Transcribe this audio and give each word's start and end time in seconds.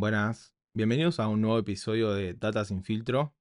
Buenas, 0.00 0.54
bienvenidos 0.72 1.20
a 1.20 1.28
un 1.28 1.42
nuevo 1.42 1.58
episodio 1.58 2.14
de 2.14 2.32
Data 2.32 2.64
sin 2.64 2.82
filtro. 2.82 3.34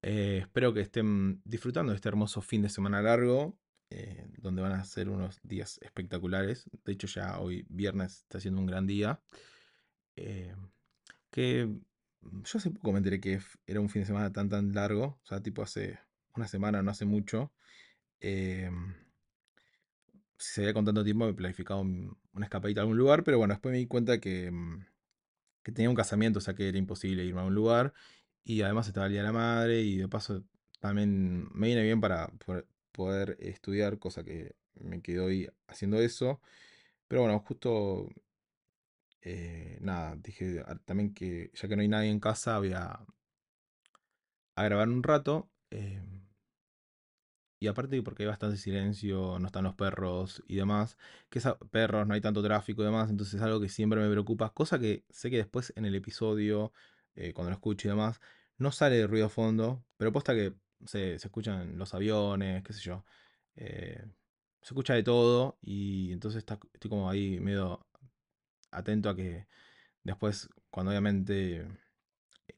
Eh, 0.00 0.38
espero 0.42 0.72
que 0.72 0.80
estén 0.80 1.42
disfrutando 1.44 1.90
de 1.90 1.96
este 1.96 2.08
hermoso 2.08 2.40
fin 2.40 2.62
de 2.62 2.68
semana 2.68 3.02
largo, 3.02 3.58
eh, 3.90 4.28
donde 4.38 4.62
van 4.62 4.74
a 4.74 4.84
ser 4.84 5.08
unos 5.08 5.40
días 5.42 5.80
espectaculares. 5.82 6.70
De 6.84 6.92
hecho, 6.92 7.08
ya 7.08 7.40
hoy 7.40 7.66
viernes 7.68 8.18
está 8.20 8.38
siendo 8.38 8.60
un 8.60 8.66
gran 8.68 8.86
día. 8.86 9.20
Eh, 10.14 10.54
que 11.32 11.68
yo 12.22 12.58
hace 12.58 12.70
poco 12.70 12.92
me 12.92 12.98
enteré 12.98 13.20
que 13.20 13.40
era 13.66 13.80
un 13.80 13.88
fin 13.88 14.02
de 14.02 14.06
semana 14.06 14.32
tan 14.32 14.48
tan 14.48 14.72
largo, 14.72 15.18
o 15.20 15.26
sea, 15.26 15.42
tipo 15.42 15.62
hace 15.62 15.98
una 16.36 16.46
semana, 16.46 16.80
no 16.80 16.92
hace 16.92 17.06
mucho. 17.06 17.52
Eh, 18.20 18.70
si 20.38 20.52
se 20.54 20.60
veía 20.60 20.74
con 20.74 20.84
tanto 20.84 21.02
tiempo, 21.04 21.26
me 21.26 21.34
planificaba 21.34 21.80
un- 21.80 22.16
una 22.32 22.46
escapadita 22.46 22.80
a 22.80 22.82
algún 22.82 22.98
lugar, 22.98 23.24
pero 23.24 23.38
bueno, 23.38 23.54
después 23.54 23.72
me 23.72 23.78
di 23.78 23.86
cuenta 23.86 24.20
que, 24.20 24.50
mm, 24.50 24.84
que 25.66 25.72
tenía 25.72 25.90
un 25.90 25.96
casamiento, 25.96 26.38
o 26.38 26.42
sea 26.42 26.54
que 26.54 26.68
era 26.70 26.78
imposible 26.78 27.24
irme 27.26 27.42
a 27.42 27.44
un 27.44 27.56
lugar. 27.56 27.92
Y 28.44 28.62
además 28.62 28.86
estaba 28.88 29.06
el 29.08 29.12
Día 29.12 29.22
de 29.22 29.26
la 29.28 29.32
Madre 29.34 29.82
y 29.82 29.98
de 29.98 30.08
paso 30.08 30.44
también 30.80 31.48
me 31.54 31.68
viene 31.68 31.82
bien 31.84 32.00
para 32.00 32.28
poder, 32.92 33.36
estudiar, 33.40 33.98
cosa 33.98 34.24
que 34.24 34.56
me 34.76 35.02
quedo 35.02 35.26
hoy 35.26 35.50
haciendo 35.68 35.98
eso. 36.00 36.40
Pero 37.08 37.22
bueno, 37.22 37.40
justo, 37.40 38.08
eh, 39.22 39.78
nada, 39.80 40.16
dije 40.16 40.62
ah, 40.66 40.76
también 40.84 41.12
que 41.14 41.50
ya 41.54 41.68
que 41.68 41.76
no 41.76 41.82
hay 41.82 41.88
nadie 41.88 42.10
en 42.10 42.20
casa, 42.20 42.58
voy 42.58 42.72
a, 42.72 43.04
a 44.56 44.64
grabar 44.64 44.88
un 44.88 45.02
rato. 45.02 45.50
eh, 45.70 46.02
y 47.66 47.68
aparte 47.68 48.02
porque 48.02 48.22
hay 48.22 48.28
bastante 48.28 48.56
silencio, 48.56 49.38
no 49.40 49.46
están 49.46 49.64
los 49.64 49.74
perros 49.74 50.42
y 50.46 50.56
demás, 50.56 50.96
que 51.30 51.40
esa, 51.40 51.58
perros, 51.58 52.06
no 52.06 52.14
hay 52.14 52.20
tanto 52.20 52.42
tráfico 52.42 52.82
y 52.82 52.84
demás, 52.86 53.10
entonces 53.10 53.34
es 53.34 53.42
algo 53.42 53.60
que 53.60 53.68
siempre 53.68 54.00
me 54.00 54.10
preocupa, 54.10 54.50
cosa 54.50 54.78
que 54.78 55.04
sé 55.10 55.30
que 55.30 55.36
después 55.38 55.72
en 55.76 55.84
el 55.84 55.94
episodio, 55.96 56.72
eh, 57.16 57.32
cuando 57.34 57.50
lo 57.50 57.56
escucho 57.56 57.88
y 57.88 57.90
demás, 57.90 58.20
no 58.58 58.70
sale 58.72 58.96
de 58.96 59.06
ruido 59.08 59.28
fondo, 59.28 59.84
pero 59.96 60.12
posta 60.12 60.34
que 60.34 60.54
se, 60.86 61.18
se 61.18 61.26
escuchan 61.28 61.76
los 61.78 61.92
aviones, 61.94 62.62
qué 62.62 62.72
sé 62.72 62.80
yo, 62.82 63.04
eh, 63.56 64.04
se 64.62 64.74
escucha 64.74 64.94
de 64.94 65.02
todo 65.02 65.58
y 65.62 66.12
entonces 66.12 66.44
estoy 66.72 66.88
como 66.90 67.10
ahí 67.10 67.40
medio 67.40 67.86
atento 68.70 69.10
a 69.10 69.16
que 69.16 69.46
después, 70.04 70.48
cuando 70.70 70.90
obviamente 70.92 71.66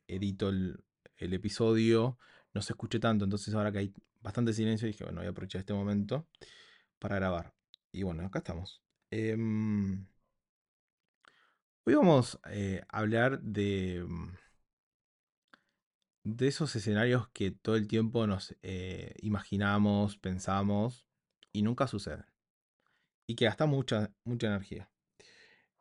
edito 0.07 0.49
el, 0.51 0.83
el 1.17 1.35
episodio, 1.35 2.19
no 2.55 2.63
se 2.63 2.73
escuche 2.73 2.99
tanto. 3.01 3.25
Entonces 3.25 3.55
ahora 3.55 3.73
que 3.73 3.79
hay 3.79 3.95
bastante 4.21 4.53
silencio, 4.53 4.87
dije, 4.87 5.05
bueno, 5.05 5.21
voy 5.21 5.27
a 5.27 5.31
aprovechar 5.31 5.61
este 5.61 5.73
momento 5.75 6.27
para 6.99 7.17
grabar. 7.17 7.55
Y 7.93 8.03
bueno, 8.03 8.25
acá 8.27 8.41
estamos. 8.41 8.83
Em, 9.11 10.07
hoy 11.85 11.95
vamos 11.95 12.39
eh, 12.51 12.83
a 12.89 12.99
hablar 12.99 13.41
de, 13.41 14.05
mm, 14.07 14.29
de 16.25 16.49
esos 16.49 16.75
escenarios 16.77 17.29
que 17.31 17.51
todo 17.51 17.77
el 17.77 17.89
tiempo 17.89 18.27
nos 18.27 18.55
eh, 18.63 19.15
imaginamos, 19.23 20.19
pensamos 20.19 21.07
y 21.53 21.63
nunca 21.63 21.87
suceden. 21.87 22.27
Y 23.27 23.37
que 23.37 23.45
gasta 23.47 23.67
mucha, 23.67 24.13
mucha 24.25 24.49
energía. 24.49 24.91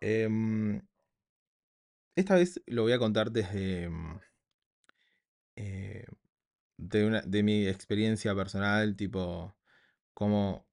Em, 0.02 0.82
esta 2.16 2.36
vez 2.36 2.62
lo 2.68 2.84
voy 2.84 2.92
a 2.94 3.00
contar 3.00 3.32
desde, 3.32 3.90
mm, 3.90 4.20
eh, 5.56 5.97
de, 6.78 7.06
una, 7.06 7.22
de 7.22 7.44
mi 7.44 7.68
experiencia 7.68 8.36
personal, 8.36 8.96
tipo, 8.96 9.56
cómo, 10.14 10.68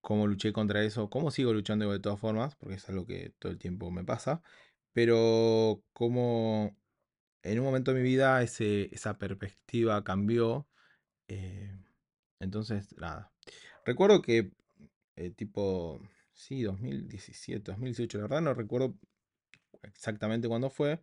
cómo 0.00 0.26
luché 0.26 0.52
contra 0.52 0.84
eso, 0.84 1.10
cómo 1.10 1.30
sigo 1.30 1.52
luchando 1.54 1.90
de 1.92 2.00
todas 2.00 2.20
formas, 2.20 2.56
porque 2.56 2.76
es 2.76 2.88
algo 2.88 3.06
que 3.06 3.34
todo 3.38 3.52
el 3.52 3.58
tiempo 3.58 3.90
me 3.90 4.04
pasa, 4.04 4.42
pero 4.92 5.82
cómo 5.92 6.76
en 7.42 7.58
un 7.60 7.64
momento 7.66 7.92
de 7.94 8.02
mi 8.02 8.08
vida 8.08 8.42
ese, 8.42 8.94
esa 8.94 9.18
perspectiva 9.18 10.04
cambió. 10.04 10.68
eh, 11.28 11.76
entonces, 12.40 12.96
nada. 12.98 13.32
Recuerdo 13.84 14.22
que, 14.22 14.52
eh, 15.16 15.30
tipo, 15.30 16.02
sí, 16.32 16.62
2017, 16.62 17.72
2018, 17.72 18.18
la 18.18 18.24
verdad 18.24 18.42
no 18.42 18.54
recuerdo 18.54 18.96
exactamente 19.82 20.48
cuándo 20.48 20.70
fue, 20.70 21.00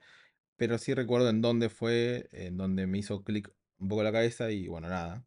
pero 0.58 0.78
sí 0.78 0.94
recuerdo 0.94 1.30
en 1.30 1.42
dónde 1.42 1.70
fue, 1.70 2.28
en 2.32 2.58
donde 2.58 2.88
me 2.88 3.00
hizo 3.00 3.24
clic 3.24 3.52
un 3.80 3.90
poco 3.90 4.04
la 4.04 4.12
cabeza 4.12 4.52
y 4.52 4.68
bueno, 4.68 4.88
nada. 4.90 5.26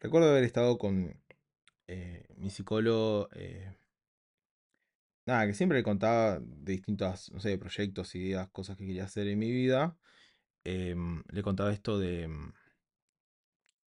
Recuerdo 0.00 0.30
haber 0.30 0.44
estado 0.44 0.78
con 0.78 1.20
eh, 1.88 2.26
mi 2.36 2.50
psicólogo, 2.50 3.28
eh, 3.34 3.74
nada, 5.26 5.46
que 5.46 5.54
siempre 5.54 5.78
le 5.78 5.84
contaba 5.84 6.40
de 6.40 6.72
distintos, 6.72 7.30
no 7.32 7.40
sé, 7.40 7.58
proyectos, 7.58 8.14
ideas, 8.14 8.48
cosas 8.50 8.76
que 8.76 8.86
quería 8.86 9.04
hacer 9.04 9.26
en 9.28 9.38
mi 9.38 9.50
vida. 9.50 9.96
Em, 10.64 11.24
le 11.30 11.42
contaba 11.42 11.72
esto 11.72 11.98
de, 11.98 12.28
mm, 12.28 12.52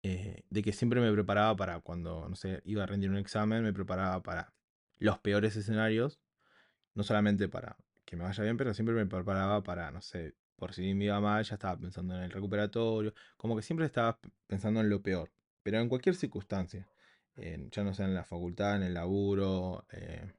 eh, 0.04 0.44
de 0.50 0.64
que 0.64 0.72
siempre 0.74 1.02
me 1.02 1.12
preparaba 1.12 1.56
para 1.56 1.80
cuando, 1.82 2.28
no 2.30 2.36
sé, 2.36 2.62
iba 2.66 2.84
a 2.84 2.86
rendir 2.86 3.10
un 3.10 3.18
examen, 3.18 3.64
me 3.64 3.74
preparaba 3.74 4.22
para 4.24 4.54
los 5.00 5.20
peores 5.20 5.56
escenarios, 5.56 6.20
no 6.96 7.04
solamente 7.04 7.50
para 7.50 7.78
que 8.06 8.16
me 8.16 8.24
vaya 8.24 8.44
bien, 8.44 8.58
pero 8.58 8.74
siempre 8.74 8.96
me 8.96 9.06
preparaba 9.08 9.64
para, 9.64 9.92
no 9.92 10.02
sé, 10.02 10.36
por 10.56 10.74
si 10.74 10.94
me 10.94 11.06
iba 11.06 11.20
mal, 11.20 11.44
ya 11.44 11.56
estaba 11.56 11.78
pensando 11.78 12.16
en 12.16 12.24
el 12.24 12.32
recuperatorio, 12.32 13.14
como 13.38 13.56
que 13.56 13.62
siempre 13.62 13.86
estaba 13.86 14.20
pensando 14.48 14.80
en 14.82 14.90
lo 14.90 15.02
peor, 15.02 15.32
pero 15.64 15.80
en 15.80 15.90
cualquier 15.90 16.16
circunstancia, 16.16 16.88
ya 17.36 17.84
no 17.84 17.94
sea 17.94 18.06
en 18.06 18.14
la 18.16 18.24
facultad, 18.24 18.78
en 18.78 18.84
el 18.84 18.94
laburo, 18.94 19.86
eh, 19.92 20.32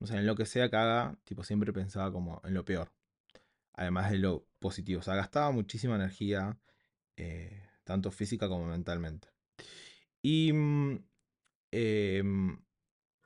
no 0.00 0.06
sé, 0.06 0.16
en 0.16 0.26
lo 0.26 0.36
que 0.36 0.46
sea 0.46 0.68
que 0.70 0.76
haga, 0.76 1.16
tipo 1.24 1.44
siempre 1.44 1.72
pensaba 1.72 2.12
como 2.12 2.40
en 2.44 2.54
lo 2.54 2.64
peor, 2.64 2.92
además 3.74 4.10
de 4.10 4.18
lo 4.18 4.46
positivo, 4.58 5.00
o 5.00 5.02
sea, 5.02 5.14
gastaba 5.14 5.50
muchísima 5.52 5.96
energía, 5.96 6.58
eh, 7.16 7.62
tanto 7.84 8.10
física 8.10 8.48
como 8.48 8.66
mentalmente. 8.66 9.28
Y 10.22 10.52
mm, 10.52 11.04
em, 11.72 12.58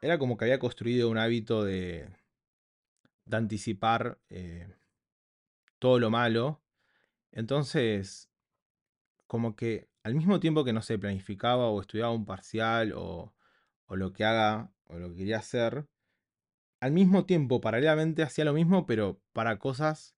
era 0.02 0.18
como 0.18 0.36
que 0.36 0.44
había 0.44 0.58
construido 0.58 1.10
un 1.10 1.18
hábito 1.18 1.64
de, 1.64 2.08
de 3.24 3.36
anticipar 3.36 4.18
eh, 4.30 4.68
todo 5.82 5.98
lo 5.98 6.10
malo. 6.10 6.62
Entonces, 7.32 8.30
como 9.26 9.56
que 9.56 9.88
al 10.04 10.14
mismo 10.14 10.38
tiempo 10.38 10.62
que 10.62 10.72
no 10.72 10.80
se 10.80 10.96
planificaba 10.96 11.68
o 11.70 11.80
estudiaba 11.80 12.12
un 12.12 12.24
parcial 12.24 12.92
o, 12.94 13.34
o 13.86 13.96
lo 13.96 14.12
que 14.12 14.24
haga 14.24 14.72
o 14.84 14.98
lo 14.98 15.08
que 15.10 15.16
quería 15.16 15.38
hacer, 15.38 15.88
al 16.78 16.92
mismo 16.92 17.26
tiempo, 17.26 17.60
paralelamente, 17.60 18.22
hacía 18.22 18.44
lo 18.44 18.52
mismo, 18.52 18.86
pero 18.86 19.20
para 19.32 19.58
cosas 19.58 20.14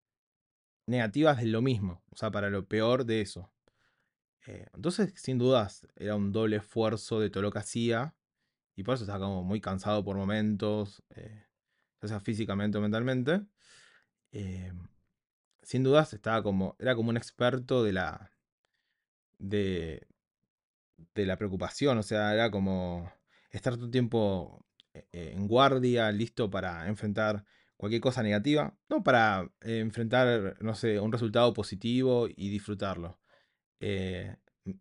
negativas 0.86 1.38
de 1.38 1.46
lo 1.46 1.62
mismo, 1.62 2.02
o 2.10 2.16
sea, 2.16 2.30
para 2.30 2.50
lo 2.50 2.66
peor 2.68 3.06
de 3.06 3.22
eso. 3.22 3.50
Eh, 4.46 4.66
entonces, 4.74 5.14
sin 5.16 5.38
dudas, 5.38 5.88
era 5.96 6.14
un 6.14 6.30
doble 6.30 6.56
esfuerzo 6.56 7.20
de 7.20 7.30
todo 7.30 7.42
lo 7.42 7.50
que 7.50 7.60
hacía 7.60 8.14
y 8.76 8.82
por 8.82 8.96
eso 8.96 9.04
estaba 9.04 9.24
como 9.24 9.42
muy 9.44 9.62
cansado 9.62 10.04
por 10.04 10.16
momentos, 10.18 11.02
eh, 11.10 11.46
ya 12.02 12.08
sea 12.08 12.20
físicamente 12.20 12.76
o 12.76 12.82
mentalmente. 12.82 13.46
Eh, 14.32 14.70
sin 15.64 15.82
dudas, 15.82 16.12
estaba 16.12 16.42
como, 16.42 16.76
era 16.78 16.94
como 16.94 17.10
un 17.10 17.16
experto 17.16 17.82
de 17.82 17.92
la, 17.92 18.30
de, 19.38 20.06
la 21.14 21.36
preocupación, 21.36 21.98
o 21.98 22.02
sea, 22.02 22.34
era 22.34 22.50
como 22.50 23.10
estar 23.50 23.74
todo 23.74 23.86
el 23.86 23.90
tiempo 23.90 24.64
eh, 24.94 25.06
eh, 25.12 25.32
en 25.34 25.48
guardia, 25.48 26.10
listo 26.12 26.50
para 26.50 26.88
enfrentar 26.88 27.44
cualquier 27.76 28.00
cosa 28.00 28.22
negativa, 28.22 28.76
no 28.88 29.02
para 29.02 29.50
eh, 29.62 29.78
enfrentar, 29.80 30.56
no 30.60 30.74
sé, 30.74 31.00
un 31.00 31.12
resultado 31.12 31.52
positivo 31.52 32.28
y 32.28 32.50
disfrutarlo. 32.50 33.18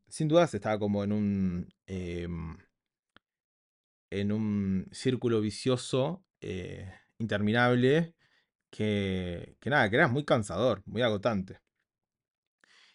Sin 0.07 0.27
dudas 0.29 0.53
estaba 0.53 0.79
como 0.79 1.03
en 1.03 1.11
un, 1.11 1.73
em, 1.87 2.57
en 4.09 4.31
un 4.31 4.87
círculo 4.91 5.41
vicioso 5.41 6.25
interminable 7.17 8.15
que, 8.73 9.55
nada, 9.65 9.89
que 9.89 9.95
era 9.97 10.07
muy 10.07 10.25
cansador, 10.25 10.81
muy 10.85 11.01
agotante. 11.03 11.59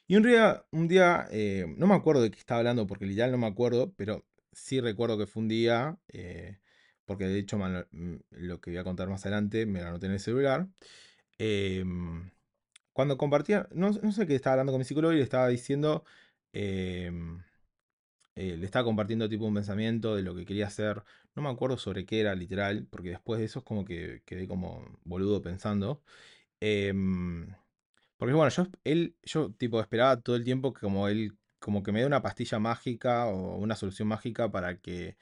Y 0.06 0.16
un 0.16 0.22
día, 0.22 0.64
un 0.72 0.88
día 0.88 1.28
eh, 1.30 1.66
no 1.76 1.86
me 1.86 1.94
acuerdo 1.94 2.22
de 2.22 2.30
qué 2.30 2.38
estaba 2.38 2.58
hablando 2.60 2.86
porque 2.86 3.06
literal 3.06 3.30
no 3.32 3.38
me 3.38 3.46
acuerdo, 3.46 3.92
pero 3.96 4.24
sí 4.52 4.80
recuerdo 4.80 5.18
que 5.18 5.26
fue 5.26 5.42
un 5.42 5.48
día, 5.48 5.98
eh, 6.08 6.58
porque 7.04 7.26
de 7.26 7.38
hecho 7.38 7.58
mm, 7.58 8.16
lo 8.30 8.60
que 8.60 8.70
voy 8.70 8.78
a 8.78 8.84
contar 8.84 9.08
más 9.08 9.24
adelante 9.26 9.66
me 9.66 9.80
lo 9.82 9.88
anoté 9.88 10.06
en 10.06 10.12
el 10.12 10.20
celular. 10.20 10.68
em, 11.38 12.30
cuando 12.94 13.18
compartía, 13.18 13.68
no, 13.72 13.90
no 13.92 14.12
sé 14.12 14.26
qué 14.26 14.34
estaba 14.36 14.54
hablando 14.54 14.72
con 14.72 14.80
mi 14.80 14.84
psicólogo 14.86 15.14
y 15.14 15.18
le 15.18 15.22
estaba 15.24 15.48
diciendo, 15.48 16.04
em, 16.52 17.42
eh, 18.38 18.56
le 18.56 18.66
estaba 18.66 18.84
compartiendo 18.84 19.28
tipo 19.28 19.46
un 19.46 19.54
pensamiento 19.54 20.14
de 20.14 20.22
lo 20.22 20.34
que 20.36 20.44
quería 20.46 20.68
hacer. 20.68 21.02
No 21.34 21.42
me 21.42 21.48
acuerdo 21.50 21.76
sobre 21.76 22.06
qué 22.06 22.20
era 22.20 22.36
literal, 22.36 22.86
porque 22.88 23.10
después 23.10 23.40
de 23.40 23.46
eso 23.46 23.60
es 23.60 23.64
como 23.64 23.84
que 23.84 24.22
quedé 24.24 24.46
como 24.46 24.84
boludo 25.04 25.42
pensando. 25.42 26.02
Em, 26.60 27.48
porque 28.18 28.34
bueno, 28.34 28.50
yo, 28.50 28.66
él, 28.84 29.16
yo 29.24 29.52
tipo 29.52 29.80
esperaba 29.80 30.20
todo 30.20 30.36
el 30.36 30.44
tiempo 30.44 30.72
que 30.72 30.80
como 30.82 31.08
él, 31.08 31.36
como 31.60 31.82
que 31.82 31.92
me 31.92 32.00
dé 32.00 32.06
una 32.06 32.22
pastilla 32.22 32.58
mágica 32.60 33.26
o 33.26 33.58
una 33.58 33.76
solución 33.76 34.08
mágica 34.08 34.50
para 34.52 34.78
que 34.80 35.16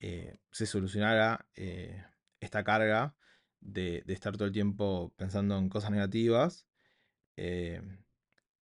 eh, 0.00 0.38
se 0.52 0.66
solucionara 0.66 1.46
eh, 1.56 2.04
esta 2.40 2.64
carga 2.64 3.14
de, 3.60 4.04
estar 4.08 4.34
todo 4.36 4.46
el 4.46 4.52
tiempo 4.52 5.12
pensando 5.16 5.58
en 5.58 5.68
cosas 5.68 5.90
negativas. 5.92 6.66
Eh, 7.36 7.82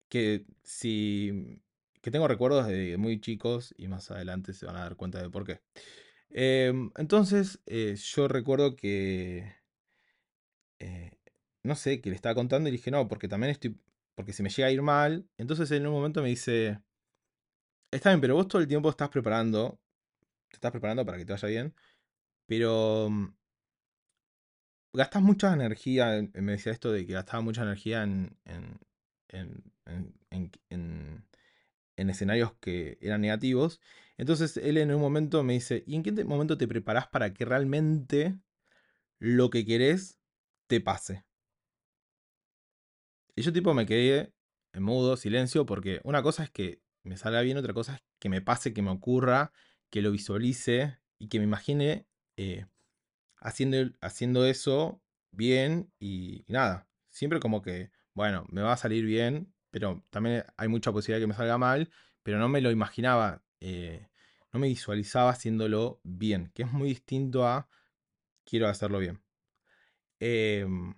que 0.10 0.46
si. 0.63 1.62
Que 2.01 2.12
tengo 2.12 2.28
recuerdos 2.28 2.68
de 2.68 2.98
muy 2.98 3.19
chicos 3.22 3.74
y 3.78 3.88
más 3.88 4.12
adelante 4.12 4.54
se 4.54 4.66
van 4.66 4.78
a 4.78 4.81
dar 4.81 4.96
cuenta 4.96 5.22
de 5.22 5.30
por 5.30 5.46
qué. 5.46 5.62
Em, 6.31 6.92
entonces, 6.98 7.62
eh, 7.68 7.96
yo 7.98 8.28
recuerdo 8.28 8.75
que. 8.75 9.54
eh, 10.80 11.12
no 11.63 11.75
sé, 11.75 12.01
que 12.01 12.10
le 12.10 12.16
estaba 12.16 12.36
contando 12.36 12.69
y 12.69 12.72
dije, 12.74 12.92
no, 12.92 13.07
porque 13.07 13.28
también 13.28 13.51
estoy. 13.51 13.80
porque 14.16 14.34
si 14.34 14.44
me 14.44 14.50
llega 14.50 14.68
a 14.68 14.72
ir 14.72 14.81
mal. 14.81 15.28
Entonces 15.38 15.72
en 15.72 15.88
un 15.88 15.94
momento 15.94 16.22
me 16.22 16.30
dice. 16.30 16.80
Está 17.92 18.10
bien, 18.10 18.22
pero 18.22 18.36
vos 18.36 18.48
todo 18.48 18.62
el 18.62 18.68
tiempo 18.68 18.90
estás 18.90 19.10
preparando. 19.10 19.80
Te 20.50 20.56
estás 20.57 20.72
preparando 20.72 21.06
para 21.06 21.18
que 21.18 21.25
te 21.25 21.34
vaya 21.34 21.48
bien. 21.50 21.75
Pero. 22.48 23.10
mm, 23.12 23.28
Gastas 24.94 25.22
mucha 25.24 25.54
energía. 25.54 26.18
en- 26.18 26.31
Me 26.36 26.54
decía 26.54 26.72
esto 26.72 26.92
de 26.92 27.06
que 27.06 27.13
gastaba 27.13 27.42
mucha 27.42 27.63
energía 27.63 28.04
en. 28.04 28.38
en. 28.46 28.80
en. 29.30 29.63
en, 30.69 31.25
en- 32.01 32.12
en- 32.12 32.38
en 32.38 32.54
escenarios 32.54 32.54
que 32.60 32.98
eran 33.01 33.22
negativos. 33.22 33.81
Entonces 34.18 34.57
él 34.57 34.78
en 34.78 34.94
un 34.94 35.01
momento 35.01 35.44
me 35.44 35.54
dice, 35.54 35.84
¿y 35.88 35.96
en 35.96 36.04
qué 36.04 36.12
momento 36.25 36.57
te 36.57 36.68
preparás 36.68 37.07
para 37.07 37.34
que 37.34 37.46
realmente 37.46 38.40
lo 39.19 39.50
que 39.51 39.66
querés 39.66 40.19
te 40.68 40.81
pase? 40.81 41.25
Y 43.36 43.42
yo 43.42 43.54
tipo 43.54 43.74
me 43.74 43.86
quedé 43.86 44.34
en 44.74 44.84
mudo, 44.84 45.18
silencio, 45.18 45.66
porque 45.66 46.01
una 46.04 46.22
cosa 46.24 46.44
es 46.44 46.50
que 46.51 46.81
me 47.04 47.18
salga 47.18 47.42
bien, 47.42 47.57
otra 47.57 47.74
cosa 47.74 47.96
es 47.96 48.01
que 48.19 48.30
me 48.30 48.42
pase, 48.42 48.74
que 48.74 48.81
me 48.81 48.92
ocurra, 48.92 49.51
que 49.90 50.01
lo 50.01 50.12
visualice 50.12 51.00
y 51.18 51.30
que 51.30 51.40
me 51.40 51.46
imagine 51.46 52.06
eh, 52.38 52.66
haciendo, 53.38 53.78
haciendo 54.01 54.46
eso 54.46 55.01
bien 55.31 55.92
y 56.00 56.46
nada. 56.48 56.88
Siempre 57.12 57.40
como 57.40 57.62
que, 57.62 57.92
bueno, 58.13 58.46
me 58.51 58.62
va 58.62 58.74
a 58.74 58.78
salir 58.78 59.06
bien, 59.06 59.54
pero 59.71 60.04
también 60.10 60.45
hay 60.57 60.68
mucha 60.68 60.92
posibilidad 60.92 61.19
de 61.19 61.24
que 61.24 61.27
me 61.27 61.36
salga 61.36 61.57
mal, 61.57 61.89
pero 62.24 62.39
no 62.39 62.50
me 62.50 62.62
lo 62.62 62.71
imaginaba, 62.71 63.44
eh, 63.60 64.07
no 64.51 64.60
me 64.60 64.68
visualizaba 64.68 65.31
haciéndolo 65.31 66.00
bien, 66.04 66.51
que 66.54 66.63
es 66.63 66.71
muy 66.71 66.89
distinto 66.89 67.48
a 67.48 67.68
quiero 68.45 68.68
hacerlo 68.68 69.00
bien. 69.00 69.21
Em, 70.19 70.95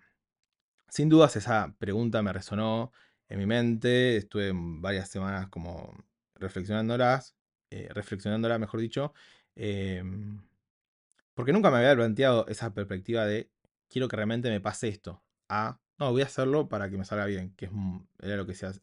sin 0.89 1.09
dudas 1.09 1.35
esa 1.35 1.75
pregunta 1.79 2.21
me 2.21 2.33
resonó 2.33 2.91
en 3.29 3.39
mi 3.39 3.45
mente, 3.45 4.17
estuve 4.17 4.51
varias 4.53 5.09
semanas 5.09 5.47
como 5.49 5.95
reflexionándolas, 6.35 7.35
eh, 7.71 7.89
reflexionándola, 7.93 8.59
mejor 8.59 8.81
dicho, 8.81 9.13
em, 9.55 10.41
porque 11.33 11.53
nunca 11.53 11.71
me 11.71 11.77
había 11.77 11.95
planteado 11.95 12.47
esa 12.47 12.73
perspectiva 12.73 13.25
de 13.25 13.51
quiero 13.89 14.07
que 14.07 14.15
realmente 14.15 14.49
me 14.49 14.61
pase 14.61 14.87
esto. 14.89 15.23
A, 15.49 15.79
no, 16.01 16.11
voy 16.11 16.23
a 16.23 16.25
hacerlo 16.25 16.67
para 16.67 16.89
que 16.89 16.97
me 16.97 17.05
salga 17.05 17.25
bien, 17.27 17.53
que 17.55 17.65
es, 17.65 17.71
era 18.21 18.35
lo 18.35 18.47
que 18.47 18.55
se 18.55 18.65
hace 18.65 18.79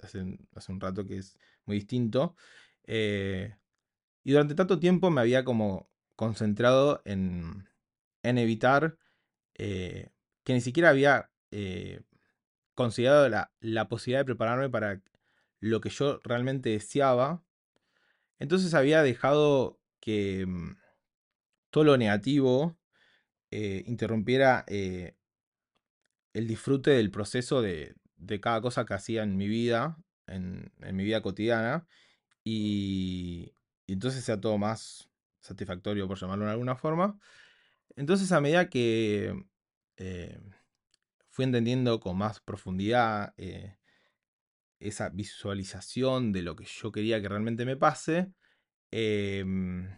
hace, 0.54 0.72
un 0.72 0.80
rato, 0.80 1.04
que 1.04 1.18
es 1.18 1.36
muy 1.66 1.76
distinto. 1.76 2.36
Eh, 2.84 3.56
y 4.22 4.30
durante 4.32 4.54
tanto 4.54 4.78
tiempo 4.78 5.10
me 5.10 5.20
había 5.20 5.44
como 5.44 5.90
concentrado 6.14 7.02
en, 7.04 7.68
en 8.22 8.38
evitar 8.38 8.98
eh, 9.54 10.10
que 10.44 10.52
ni 10.52 10.60
siquiera 10.60 10.90
había 10.90 11.30
eh, 11.50 12.02
considerado 12.74 13.28
la, 13.28 13.52
la 13.58 13.88
posibilidad 13.88 14.20
de 14.20 14.26
prepararme 14.26 14.70
para 14.70 15.02
lo 15.58 15.80
que 15.80 15.90
yo 15.90 16.20
realmente 16.22 16.70
deseaba. 16.70 17.42
Entonces 18.38 18.74
había 18.74 19.02
dejado 19.02 19.80
que 19.98 20.46
mm, 20.46 20.76
todo 21.70 21.82
lo 21.82 21.96
negativo 21.96 22.78
interrumpiera 23.50 24.64
el 26.32 26.46
disfrute 26.46 26.90
del 26.90 27.10
proceso 27.10 27.62
de, 27.62 27.94
de 28.16 28.40
cada 28.40 28.60
cosa 28.60 28.84
que 28.84 28.94
hacía 28.94 29.22
en 29.22 29.36
mi 29.36 29.48
vida, 29.48 29.96
en, 30.26 30.72
mi 30.92 31.04
vida 31.04 31.22
cotidiana, 31.22 31.86
y, 32.44 33.54
y 33.86 33.92
entonces 33.92 34.24
sea 34.24 34.40
todo 34.40 34.58
más 34.58 35.08
satisfactorio, 35.40 36.08
por 36.08 36.18
llamarlo 36.18 36.44
de 36.44 36.52
alguna 36.52 36.76
forma. 36.76 37.18
Entonces 37.96 38.30
a 38.32 38.40
medida 38.40 38.68
que 38.68 39.34
eh, 39.96 40.40
fui 41.30 41.44
entendiendo 41.44 42.00
con 42.00 42.16
más 42.16 42.40
profundidad 42.40 43.34
eh, 43.36 43.76
esa 44.80 45.08
visualización 45.10 46.32
de 46.32 46.42
lo 46.42 46.56
que 46.56 46.64
yo 46.64 46.92
quería 46.92 47.20
que 47.20 47.28
realmente 47.28 47.64
me 47.64 47.76
pase, 47.76 48.32
em, 48.90 49.88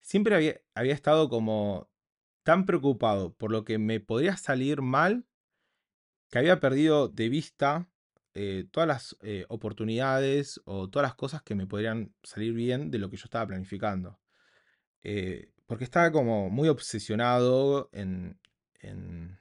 siempre 0.00 0.34
había, 0.34 0.60
había 0.74 0.94
estado 0.94 1.28
como 1.28 1.90
tan 2.42 2.66
preocupado 2.66 3.34
por 3.34 3.50
lo 3.50 3.64
que 3.64 3.78
me 3.78 4.00
podría 4.00 4.36
salir 4.36 4.82
mal 4.82 5.26
que 6.30 6.38
había 6.38 6.60
perdido 6.60 7.08
de 7.08 7.28
vista 7.28 7.88
eh, 8.34 8.66
todas 8.70 8.86
las 8.86 9.16
eh, 9.22 9.44
oportunidades 9.48 10.60
o 10.64 10.88
todas 10.88 11.08
las 11.08 11.16
cosas 11.16 11.42
que 11.42 11.56
me 11.56 11.66
podrían 11.66 12.14
salir 12.22 12.52
bien 12.52 12.90
de 12.90 12.98
lo 12.98 13.10
que 13.10 13.16
yo 13.16 13.24
estaba 13.24 13.46
planificando. 13.46 14.20
Eh, 15.02 15.52
porque 15.66 15.84
estaba 15.84 16.12
como 16.12 16.50
muy 16.50 16.68
obsesionado 16.68 17.90
en, 17.92 18.38
en, 18.80 19.40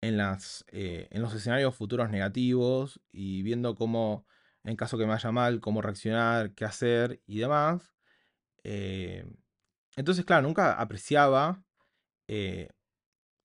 en 0.00 0.16
las, 0.16 0.64
en 0.68 1.22
los 1.22 1.34
escenarios 1.34 1.74
futuros 1.74 2.10
negativos 2.10 3.00
y 3.12 3.42
viendo 3.42 3.74
cómo, 3.74 4.26
en 4.64 4.76
caso 4.76 4.98
que 4.98 5.04
me 5.04 5.10
vaya 5.10 5.32
mal, 5.32 5.60
cómo 5.60 5.82
reaccionar, 5.82 6.52
qué 6.54 6.64
hacer 6.64 7.20
y 7.26 7.38
demás. 7.38 7.92
Entonces, 9.96 10.24
claro, 10.24 10.42
nunca 10.42 10.74
apreciaba 10.74 11.65
eh, 12.28 12.70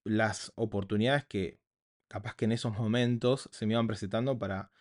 las 0.03 0.51
oportunidades 0.55 1.25
que 1.25 1.59
capaz 2.07 2.35
que 2.35 2.45
en 2.45 2.51
esos 2.51 2.77
momentos 2.77 3.49
se 3.51 3.65
me 3.65 3.73
iban 3.73 3.87
presentando 3.87 4.37
para 4.37 4.71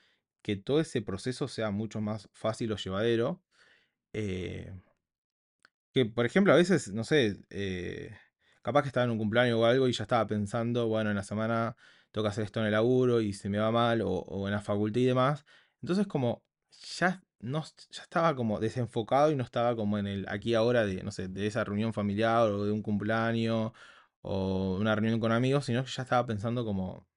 que 0.42 0.56
todo 0.56 0.80
ese 0.80 1.02
proceso 1.02 1.48
sea 1.48 1.70
mucho 1.70 2.00
más 2.00 2.28
fácil 2.32 2.72
o 2.72 2.76
llevadero. 2.76 3.42
Eh, 4.12 4.72
que, 5.92 6.06
por 6.06 6.26
ejemplo, 6.26 6.52
a 6.52 6.56
veces, 6.56 6.92
no 6.92 7.04
sé, 7.04 7.40
eh, 7.50 8.16
capaz 8.62 8.82
que 8.82 8.88
estaba 8.88 9.04
en 9.04 9.10
un 9.10 9.18
cumpleaños 9.18 9.58
o 9.58 9.66
algo 9.66 9.88
y 9.88 9.92
ya 9.92 10.04
estaba 10.04 10.26
pensando, 10.26 10.88
bueno, 10.88 11.10
en 11.10 11.16
la 11.16 11.24
semana 11.24 11.76
que 12.12 12.26
hacer 12.26 12.44
esto 12.44 12.60
en 12.60 12.66
el 12.66 12.72
laburo 12.72 13.20
y 13.20 13.32
se 13.32 13.48
me 13.48 13.58
va 13.58 13.70
mal, 13.70 14.02
o 14.02 14.46
en 14.48 14.52
la 14.52 14.60
facultad 14.60 15.00
y 15.00 15.04
demás. 15.06 15.44
Entonces, 15.82 16.06
como 16.06 16.42
ya, 16.98 17.22
no, 17.40 17.64
ya 17.90 18.02
estaba 18.02 18.36
como 18.36 18.60
desenfocado 18.60 19.30
y 19.32 19.36
no 19.36 19.44
estaba 19.44 19.76
como 19.76 19.98
en 19.98 20.06
el 20.06 20.26
aquí 20.28 20.54
ahora 20.54 20.84
de, 20.86 21.02
no 21.02 21.10
sé, 21.12 21.28
de 21.28 21.46
esa 21.46 21.64
reunión 21.64 21.92
familiar 21.92 22.50
o 22.50 22.64
de 22.64 22.72
un 22.72 22.82
cumpleaños 22.82 23.72
o 24.22 24.76
una 24.78 24.94
reunión 24.94 25.20
con 25.20 25.32
amigos, 25.32 25.66
sino 25.66 25.84
que 25.84 25.90
ya 25.90 26.02
estaba 26.02 26.26
pensando 26.26 26.64
como 26.64 27.08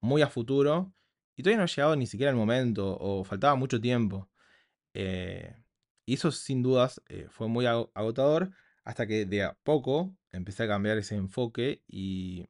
muy 0.00 0.22
a 0.22 0.28
futuro 0.28 0.94
y 1.36 1.42
todavía 1.42 1.58
no 1.58 1.64
ha 1.64 1.66
llegado 1.66 1.96
ni 1.96 2.06
siquiera 2.06 2.30
el 2.30 2.36
momento 2.36 2.96
o 3.00 3.24
faltaba 3.24 3.54
mucho 3.56 3.80
tiempo. 3.80 4.30
Eh, 4.94 5.56
y 6.06 6.14
eso 6.14 6.32
sin 6.32 6.62
dudas 6.62 7.02
eh, 7.08 7.28
fue 7.30 7.48
muy 7.48 7.66
ago- 7.66 7.92
agotador 7.94 8.52
hasta 8.84 9.06
que 9.06 9.26
de 9.26 9.44
a 9.44 9.54
poco 9.64 10.16
empecé 10.32 10.64
a 10.64 10.68
cambiar 10.68 10.98
ese 10.98 11.16
enfoque 11.16 11.82
y 11.88 12.48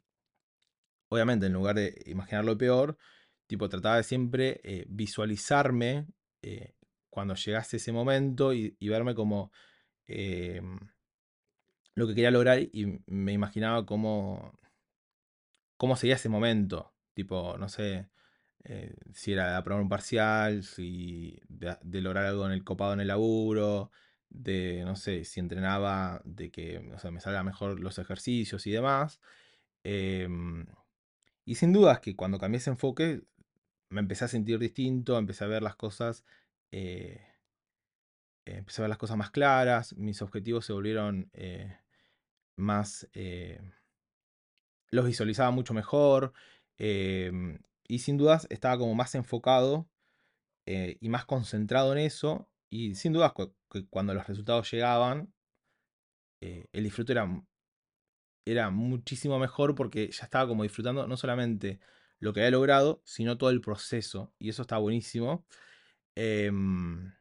obviamente 1.09 1.47
en 1.47 1.53
lugar 1.53 1.77
de 1.77 2.01
imaginar 2.07 2.45
lo 2.45 2.57
peor, 2.59 2.97
tipo 3.47 3.69
trataba 3.69 3.97
de 3.97 4.05
siempre 4.05 4.61
eh, 4.65 4.87
visualizarme 4.89 6.07
cuando 7.11 7.35
llegase 7.35 7.77
ese 7.77 7.93
momento 7.93 8.53
y, 8.55 8.77
verme 8.81 9.15
como 9.15 9.53
eh, 10.07 10.63
lo 11.95 12.07
que 12.07 12.15
quería 12.15 12.31
lograr 12.31 12.61
y 12.61 13.01
me 13.07 13.33
imaginaba 13.33 13.85
cómo, 13.85 14.59
cómo 15.77 15.97
sería 15.97 16.17
ese 16.17 16.29
momento. 16.29 16.93
Tipo, 17.15 17.59
no 17.59 17.69
sé, 17.69 18.09
eh, 18.65 18.95
si 19.13 19.33
era 19.33 19.51
de 19.51 19.57
aprobar 19.57 19.83
un 19.83 19.89
parcial, 19.89 20.63
si 20.65 21.41
de, 21.49 22.01
lograr 22.01 22.27
algo 22.27 22.47
en 22.47 22.53
el 22.53 22.65
copado 22.65 22.95
en 22.95 23.01
el 23.01 23.09
laburo, 23.09 23.91
de, 24.29 24.83
no 24.85 24.97
sé, 24.97 25.25
si 25.25 25.41
entrenaba, 25.41 26.23
de 26.25 26.51
que 26.51 26.79
o 26.95 26.99
sea, 26.99 27.11
me 27.11 27.21
salga 27.21 27.43
mejor 27.43 27.81
los 27.81 27.99
ejercicios 27.99 28.67
y 28.67 28.71
demás. 28.73 29.21
Em, 29.85 30.67
y 31.45 31.57
sin 31.57 31.73
dudas 31.73 32.01
que 32.01 32.17
cuando 32.17 32.39
cambié 32.39 32.59
ese 32.59 32.71
enfoque, 32.71 33.23
me 33.91 34.01
empecé 34.01 34.25
a 34.27 34.29
sentir 34.29 34.59
distinto, 34.59 35.19
empecé 35.19 35.45
a 35.45 35.49
ver 35.49 35.63
las 35.63 35.77
cosas, 35.77 36.25
eh, 36.73 37.21
empecé 38.45 38.81
a 38.81 38.85
ver 38.85 38.89
las 38.91 38.99
cosas 38.99 39.17
más 39.17 39.31
claras, 39.31 39.95
mis 39.97 40.23
objetivos 40.23 40.65
se 40.67 40.73
volvieron 40.73 41.31
eh, 41.33 41.77
más... 42.57 43.09
eh, 43.15 43.61
los 44.91 45.07
visualizaba 45.07 45.51
mucho 45.51 45.75
mejor. 45.75 46.33
em, 46.79 47.59
y 47.87 47.99
sin 48.01 48.17
dudas 48.17 48.47
estaba 48.51 48.79
como 48.79 48.95
más 48.95 49.15
enfocado 49.15 49.89
eh, 50.67 50.99
y 51.01 51.09
más 51.11 51.27
concentrado 51.27 51.93
en 51.93 51.99
eso. 52.01 52.49
Y 52.71 52.95
sin 52.97 53.13
dudas 53.15 53.33
que 53.71 53.87
cuando 53.89 54.15
los 54.15 54.27
resultados 54.29 54.71
llegaban, 54.71 55.33
eh, 56.41 56.67
el 56.73 56.85
disfrute 56.85 57.13
era, 57.13 57.27
era 58.45 58.71
muchísimo 58.71 59.39
mejor 59.39 59.75
porque 59.75 60.11
ya 60.11 60.25
estaba 60.25 60.49
como 60.49 60.63
disfrutando 60.63 61.07
no 61.07 61.17
solamente 61.17 61.81
lo 62.19 62.33
que 62.33 62.41
había 62.41 62.51
logrado, 62.53 63.03
sino 63.05 63.39
todo 63.39 63.51
el 63.51 63.61
proceso. 63.61 64.33
Y 64.39 64.49
eso 64.51 64.63
está 64.63 64.79
buenísimo. 64.79 65.45
Em, 66.23 67.15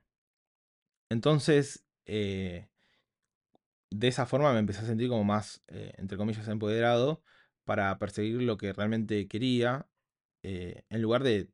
entonces, 1.09 1.85
eh, 2.05 2.67
de 3.91 4.07
esa 4.09 4.25
forma 4.25 4.51
me 4.51 4.59
empecé 4.59 4.81
a 4.81 4.85
sentir 4.85 5.07
como 5.07 5.23
más, 5.23 5.63
eh, 5.69 5.93
entre 5.97 6.17
comillas, 6.17 6.45
empoderado 6.49 7.23
para 7.63 7.97
perseguir 7.97 8.41
lo 8.41 8.57
que 8.57 8.73
realmente 8.73 9.29
quería 9.29 9.87
eh, 10.43 10.83
en 10.89 11.01
lugar 11.01 11.23
de, 11.23 11.49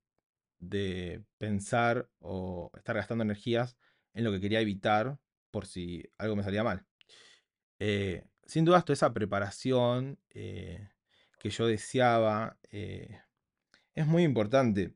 de 0.57 1.23
pensar 1.37 2.09
o 2.19 2.71
estar 2.75 2.95
gastando 2.95 3.23
energías 3.23 3.77
en 4.15 4.23
lo 4.23 4.31
que 4.31 4.41
quería 4.41 4.61
evitar 4.61 5.19
por 5.51 5.67
si 5.67 6.03
algo 6.17 6.35
me 6.35 6.43
salía 6.43 6.63
mal. 6.63 6.83
Sin 8.47 8.65
duda, 8.65 8.81
toda 8.81 8.93
esa 8.93 9.13
preparación 9.13 10.19
que 10.29 11.49
yo 11.49 11.67
deseaba 11.67 12.57
es 12.71 14.07
muy 14.07 14.23
importante. 14.23 14.95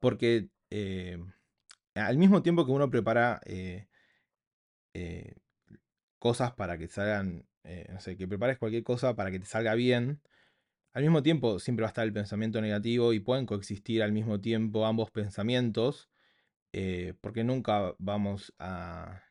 Porque 0.00 0.48
al 1.94 2.18
mismo 2.18 2.42
tiempo 2.42 2.64
que 2.64 2.72
uno 2.72 2.90
prepara 2.90 3.40
cosas 6.18 6.52
para 6.52 6.78
que 6.78 6.88
salgan, 6.88 7.46
no 7.90 8.00
sé, 8.00 8.16
que 8.16 8.28
prepares 8.28 8.58
cualquier 8.58 8.82
cosa 8.82 9.14
para 9.14 9.30
que 9.30 9.40
te 9.40 9.46
salga 9.46 9.74
bien, 9.74 10.20
al 10.92 11.02
mismo 11.02 11.22
tiempo 11.22 11.58
siempre 11.58 11.82
va 11.82 11.88
a 11.88 11.90
estar 11.90 12.04
el 12.04 12.12
pensamiento 12.12 12.60
negativo 12.60 13.12
y 13.12 13.20
pueden 13.20 13.46
coexistir 13.46 14.02
al 14.02 14.12
mismo 14.12 14.40
tiempo 14.40 14.86
ambos 14.86 15.10
pensamientos, 15.10 16.08
porque 17.20 17.44
nunca 17.44 17.94
vamos 17.98 18.54
a, 18.58 19.22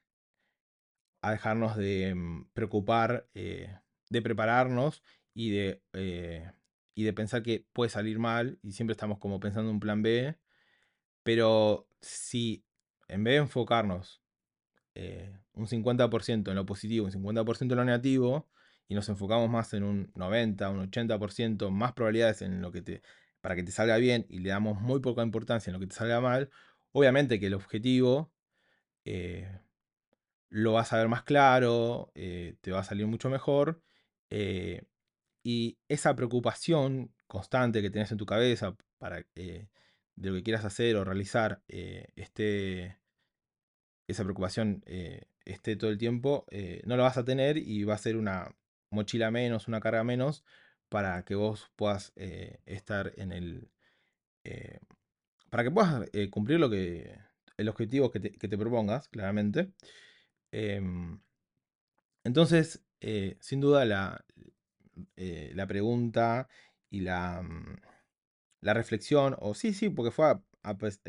a 1.22 1.32
dejarnos 1.32 1.76
de 1.76 2.16
mm, 2.16 2.50
preocupar, 2.54 3.28
de 3.34 4.22
prepararnos 4.22 5.04
y 5.34 5.50
de, 5.52 5.82
y 6.96 7.04
de 7.04 7.14
pensar 7.14 7.44
que 7.44 7.66
puede 7.74 7.90
salir 7.90 8.20
mal 8.20 8.60
y 8.62 8.72
siempre 8.72 8.94
estamos 8.94 9.20
como 9.20 9.40
pensando 9.40 9.70
un 9.70 9.80
plan 9.80 10.02
B, 10.02 10.38
pero 11.28 11.90
si 12.00 12.64
en 13.10 13.22
vez 13.26 13.34
de 13.34 13.40
enfocarnos 13.40 14.22
un 15.54 15.68
50% 15.68 16.50
en 16.50 16.56
lo 16.56 16.66
positivo, 16.66 17.06
un 17.06 17.12
50% 17.12 17.74
en 17.74 17.76
lo 17.76 17.84
negativo, 17.84 18.48
y 18.88 18.96
nos 18.96 19.10
enfocamos 19.10 19.50
más 19.50 19.74
en 19.74 19.84
un 19.84 20.10
90, 20.16 20.70
un 20.70 20.90
80%, 20.90 21.70
más 21.70 21.92
probabilidades 21.92 22.42
en 22.44 22.62
lo 22.62 22.72
que 22.72 23.02
para 23.42 23.58
que 23.58 23.64
te 23.64 23.74
salga 23.74 23.98
bien 23.98 24.26
y 24.30 24.40
le 24.40 24.52
damos 24.52 24.80
muy 24.80 25.02
poca 25.02 25.22
importancia 25.22 25.70
en 25.70 25.74
lo 25.74 25.82
que 25.82 25.88
te 25.88 25.96
salga 25.96 26.22
mal, 26.22 26.50
obviamente 26.94 27.42
que 27.42 27.48
el 27.48 27.56
objetivo 27.56 28.32
eh, 29.04 29.60
lo 30.48 30.72
vas 30.72 30.94
a 30.94 30.98
ver 30.98 31.10
más 31.10 31.24
claro, 31.24 32.10
eh, 32.16 32.56
te 32.62 32.72
va 32.72 32.80
a 32.80 32.84
salir 32.86 33.06
mucho 33.06 33.30
mejor. 33.30 33.82
Eh, 34.30 34.84
y 35.44 35.78
esa 35.90 36.16
preocupación 36.16 37.14
constante 37.28 37.82
que 37.82 37.90
tenés 37.90 38.14
en 38.14 38.18
tu 38.18 38.26
cabeza 38.26 38.78
para, 38.98 39.26
de 40.18 40.30
lo 40.30 40.36
que 40.36 40.44
quieras 40.44 40.66
hacer 40.66 40.98
o 40.98 41.06
realizar 41.06 41.64
esté, 41.68 42.98
esa 44.08 44.24
preocupación 44.24 44.84
esté 45.46 45.78
todo 45.78 45.90
el 45.90 45.98
tiempo, 45.98 46.46
no 46.86 46.98
la 46.98 47.04
vas 47.04 47.18
a 47.18 47.24
tener 47.24 47.58
y 47.58 47.84
va 47.86 47.96
a 47.96 48.00
ser 48.00 48.18
una 48.18 48.54
mochila 48.90 49.32
menos, 49.32 49.68
una 49.68 49.80
carga 49.80 50.04
menos, 50.04 50.44
para 50.90 51.24
que 51.26 51.36
vos 51.36 51.72
puedas 51.76 52.14
eh, 52.16 52.60
estar 52.66 53.14
en 53.18 53.32
el... 53.32 53.70
Eh, 54.44 54.80
para 55.50 55.64
que 55.64 55.72
puedas 55.72 56.10
eh, 56.14 56.30
cumplir 56.30 56.60
lo 56.60 56.70
que, 56.70 57.18
el 57.58 57.70
objetivo 57.70 58.12
que 58.12 58.20
te, 58.20 58.58
propongas, 58.58 59.08
claramente. 59.10 59.72
Em, 60.52 61.20
entonces, 62.24 62.84
sin 63.40 63.62
duda, 63.62 63.86
la, 63.86 64.26
la 65.16 65.68
pregunta 65.68 66.50
y 66.90 67.02
la, 67.02 67.42
mm, 67.42 67.78
la 68.68 68.74
reflexión, 68.74 69.38
o 69.40 69.54
sí, 69.54 69.74
sí, 69.74 69.90
porque 69.90 70.12
fue 70.12 70.30
a, 70.64 70.78
pues, 70.78 71.02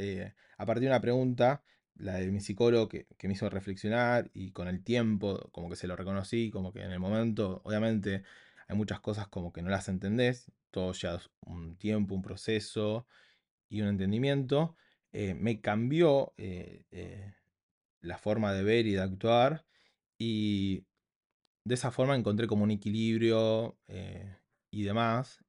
a 0.59 0.67
partir 0.67 0.83
de 0.83 0.87
una 0.91 1.01
pregunta 1.01 1.65
la 1.97 2.15
de 2.15 2.31
mi 2.31 2.39
psicólogo 2.39 2.89
que, 2.89 3.09
me 3.25 3.33
hizo 3.33 3.51
reflexionar 3.51 4.31
y 4.33 4.53
con 4.53 4.69
el 4.69 4.85
tiempo 4.85 5.49
como 5.51 5.69
que 5.69 5.75
se 5.75 5.89
lo 5.89 5.97
reconocí, 5.97 6.53
como 6.53 6.73
que 6.73 6.83
en 6.83 6.93
el 6.93 7.01
momento, 7.01 7.61
obviamente 7.65 8.23
hay 8.69 8.77
muchas 8.77 9.01
cosas 9.01 9.27
como 9.27 9.53
que 9.53 9.63
no 9.63 9.71
las 9.71 9.89
entendés, 9.89 10.53
todo 10.71 10.93
ya 10.93 11.17
es 11.17 11.31
un 11.41 11.75
tiempo, 11.77 12.15
un 12.15 12.23
proceso 12.23 13.09
y 13.69 13.81
un 13.83 13.89
entendimiento, 13.89 14.77
eh, 15.13 15.35
me 15.35 15.61
cambió 15.61 16.35
eh, 16.37 16.85
eh, 16.93 17.35
la 18.03 18.19
forma 18.19 18.53
de 18.53 18.63
ver 18.63 18.87
y 18.87 18.93
de 18.93 19.01
actuar 19.01 19.67
y 20.17 20.85
de 21.65 21.75
esa 21.75 21.91
forma 21.91 22.15
encontré 22.15 22.47
como 22.47 22.63
un 22.63 22.71
equilibrio 22.71 23.77
y 24.71 24.85
demás, 24.85 25.45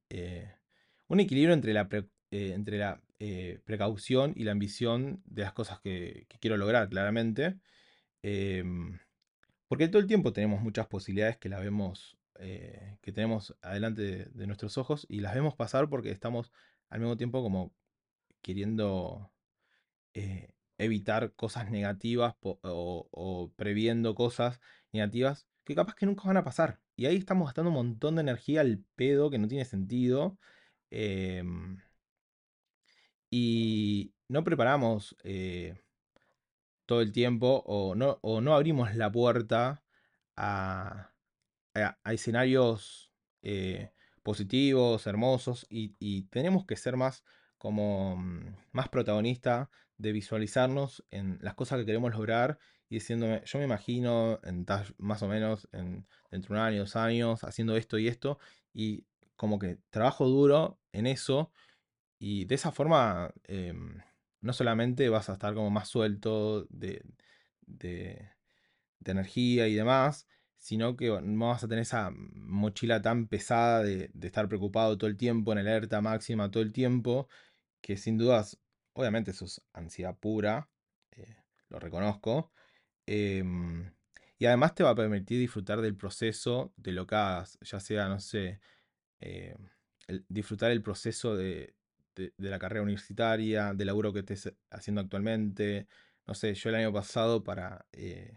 un 1.09 1.19
equilibrio 1.19 1.53
entre 1.53 1.73
la, 1.73 1.89
entre 2.31 2.77
la 2.77 3.01
eh, 3.19 3.59
precaución 3.65 4.33
y 4.37 4.45
la 4.45 4.53
ambición 4.53 5.21
de 5.25 5.41
las 5.41 5.51
cosas 5.53 5.81
que, 5.81 6.25
quiero 6.39 6.55
lograr, 6.57 6.87
claramente. 6.89 7.59
Em, 8.23 8.99
porque 9.67 9.87
todo 9.89 10.01
el 10.01 10.07
tiempo 10.07 10.33
tenemos 10.33 10.61
muchas 10.61 10.87
posibilidades 10.87 11.37
que 11.37 11.49
las 11.49 11.61
vemos, 11.61 12.17
eh, 12.39 12.97
que 13.01 13.11
tenemos 13.11 13.55
adelante 13.61 14.29
de, 14.31 14.47
nuestros 14.47 14.77
ojos 14.77 15.05
y 15.09 15.19
las 15.21 15.35
vemos 15.35 15.55
pasar 15.55 15.89
porque 15.89 16.11
estamos 16.11 16.51
al 16.89 17.01
mismo 17.01 17.17
tiempo 17.17 17.43
como 17.43 17.73
queriendo 18.41 19.31
eh, 20.13 20.53
evitar 20.77 21.33
cosas 21.35 21.69
negativas 21.71 22.35
o, 22.41 23.51
previendo 23.57 24.15
cosas 24.15 24.61
negativas 24.93 25.47
que 25.65 25.75
capaz 25.75 25.95
que 25.95 26.05
nunca 26.05 26.23
van 26.25 26.37
a 26.37 26.43
pasar. 26.43 26.79
Y 26.95 27.05
ahí 27.05 27.17
estamos 27.17 27.47
gastando 27.47 27.69
un 27.69 27.75
montón 27.75 28.15
de 28.15 28.21
energía 28.21 28.61
al 28.61 28.83
pedo 28.95 29.29
que 29.29 29.39
no 29.39 29.47
tiene 29.47 29.65
sentido. 29.65 30.37
Em, 30.91 31.77
y 33.31 34.13
no 34.27 34.43
preparamos 34.43 35.15
eh, 35.23 35.75
todo 36.85 37.01
el 37.01 37.11
tiempo 37.11 37.63
o 37.65 37.95
no, 37.95 38.19
o 38.21 38.41
no 38.41 38.55
abrimos 38.55 38.95
la 38.95 39.11
puerta 39.11 39.83
a, 40.35 41.11
a, 41.75 42.13
escenarios 42.13 43.11
eh, 43.41 43.91
positivos, 44.23 45.07
hermosos 45.07 45.67
y, 45.69 46.23
tenemos 46.29 46.65
que 46.65 46.75
ser 46.75 46.97
más 46.97 47.23
como 47.57 48.17
mm, 48.17 48.55
más 48.71 48.89
protagonista 48.89 49.69
de 49.97 50.11
visualizarnos 50.13 51.03
en 51.11 51.39
las 51.41 51.55
cosas 51.55 51.79
que 51.79 51.85
queremos 51.85 52.13
lograr 52.13 52.57
y 52.89 52.95
diciéndome, 52.95 53.43
yo 53.45 53.59
me 53.59 53.65
imagino 53.65 54.39
más 54.97 55.21
o 55.21 55.27
menos 55.27 55.67
en, 55.73 56.07
dentro 56.31 56.55
de 56.55 56.61
un 56.61 56.67
año, 56.67 56.79
dos 56.79 56.95
años, 56.95 57.43
haciendo 57.43 57.75
esto 57.77 57.99
y 57.99 58.07
esto 58.07 58.39
y 58.73 59.05
como 59.39 59.57
que 59.57 59.79
trabajo 59.89 60.27
duro 60.27 60.81
en 60.91 61.07
eso 61.07 61.53
y 62.19 62.45
de 62.45 62.55
esa 62.55 62.73
forma, 62.73 63.33
em, 63.45 64.01
no 64.41 64.53
solamente 64.53 65.07
vas 65.09 65.29
a 65.29 65.33
estar 65.33 65.53
como 65.55 65.69
más 65.71 65.87
suelto 65.87 66.65
de, 66.69 67.03
energía 69.05 69.67
y 69.69 69.75
demás, 69.75 70.27
sino 70.57 70.97
que 70.97 71.21
no 71.21 71.47
vas 71.47 71.63
a 71.63 71.67
tener 71.69 71.83
esa 71.83 72.11
mochila 72.11 73.01
tan 73.01 73.27
pesada 73.27 73.81
de, 73.83 74.11
estar 74.21 74.49
preocupado 74.49 74.97
todo 74.97 75.09
el 75.09 75.17
tiempo, 75.17 75.53
en 75.53 75.59
alerta 75.59 76.01
máxima 76.01 76.51
todo 76.51 76.63
el 76.63 76.73
tiempo, 76.73 77.29
que 77.81 77.97
sin 77.97 78.17
dudas, 78.17 78.59
obviamente 78.93 79.31
eso 79.31 79.45
es 79.45 79.61
ansiedad 79.73 80.17
pura, 80.19 80.69
eh, 81.11 81.37
lo 81.69 81.79
reconozco. 81.79 82.51
Em, 83.07 83.93
y 84.37 84.45
además 84.47 84.75
te 84.75 84.83
va 84.83 84.91
a 84.91 84.95
permitir 84.95 85.39
disfrutar 85.39 85.81
del 85.81 85.95
proceso 85.97 86.73
de 86.77 86.91
lo 86.93 87.07
que 87.07 87.15
hagas, 87.15 87.57
ya 87.61 87.79
sea, 87.79 88.09
no 88.09 88.19
sé, 88.19 88.59
eh, 89.19 89.55
disfrutar 90.27 90.71
el 90.71 90.81
proceso 90.81 91.35
de, 91.35 91.75
de, 92.37 92.49
la 92.49 92.59
carrera 92.59 92.83
universitaria, 92.83 93.73
del 93.73 93.87
laburo 93.87 94.13
que 94.13 94.19
estés 94.19 94.53
haciendo 94.69 95.01
actualmente. 95.01 95.87
No 96.27 96.33
sé, 96.35 96.53
yo 96.53 96.69
el 96.69 96.75
año 96.75 96.93
pasado 96.93 97.43
para, 97.43 97.85
eh, 97.93 98.33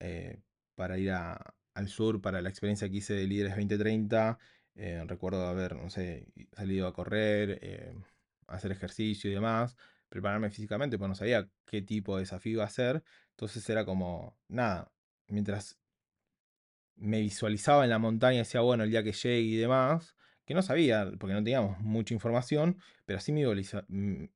eh, 0.00 0.40
para 0.74 0.98
ir 0.98 1.12
al 1.12 1.88
sur, 1.88 2.20
para 2.20 2.40
la 2.42 2.48
experiencia 2.48 2.88
que 2.88 2.96
hice 2.96 3.14
de 3.14 3.26
Líderes 3.26 3.52
2030, 3.52 4.38
eh, 4.76 5.04
recuerdo 5.06 5.46
haber, 5.46 5.76
no 5.76 5.90
sé, 5.90 6.26
salido 6.52 6.86
a 6.86 6.92
correr, 6.92 7.94
hacer 8.46 8.72
ejercicio 8.72 9.30
y 9.30 9.34
demás, 9.34 9.76
prepararme 10.08 10.50
físicamente, 10.50 10.98
pues 10.98 11.08
no 11.08 11.14
sabía 11.14 11.48
qué 11.66 11.82
tipo 11.82 12.16
de 12.16 12.22
desafío 12.22 12.54
iba 12.54 12.64
a 12.64 12.70
ser. 12.70 13.02
Entonces 13.30 13.68
era 13.68 13.84
como, 13.84 14.36
nada, 14.48 14.92
mientras 15.28 15.78
me 16.96 17.20
visualizaba 17.20 17.84
en 17.84 17.90
la 17.90 17.98
montaña, 17.98 18.38
decía, 18.38 18.60
bueno, 18.60 18.84
el 18.84 18.90
día 18.90 19.02
que 19.02 19.12
llegue 19.12 19.40
y 19.40 19.56
demás, 19.56 20.14
que 20.44 20.54
no 20.54 20.62
sabía, 20.62 21.10
porque 21.18 21.34
no 21.34 21.42
teníamos 21.42 21.78
mucha 21.80 22.14
información, 22.14 22.78
pero 23.06 23.18
así 23.18 23.32
me 23.32 23.44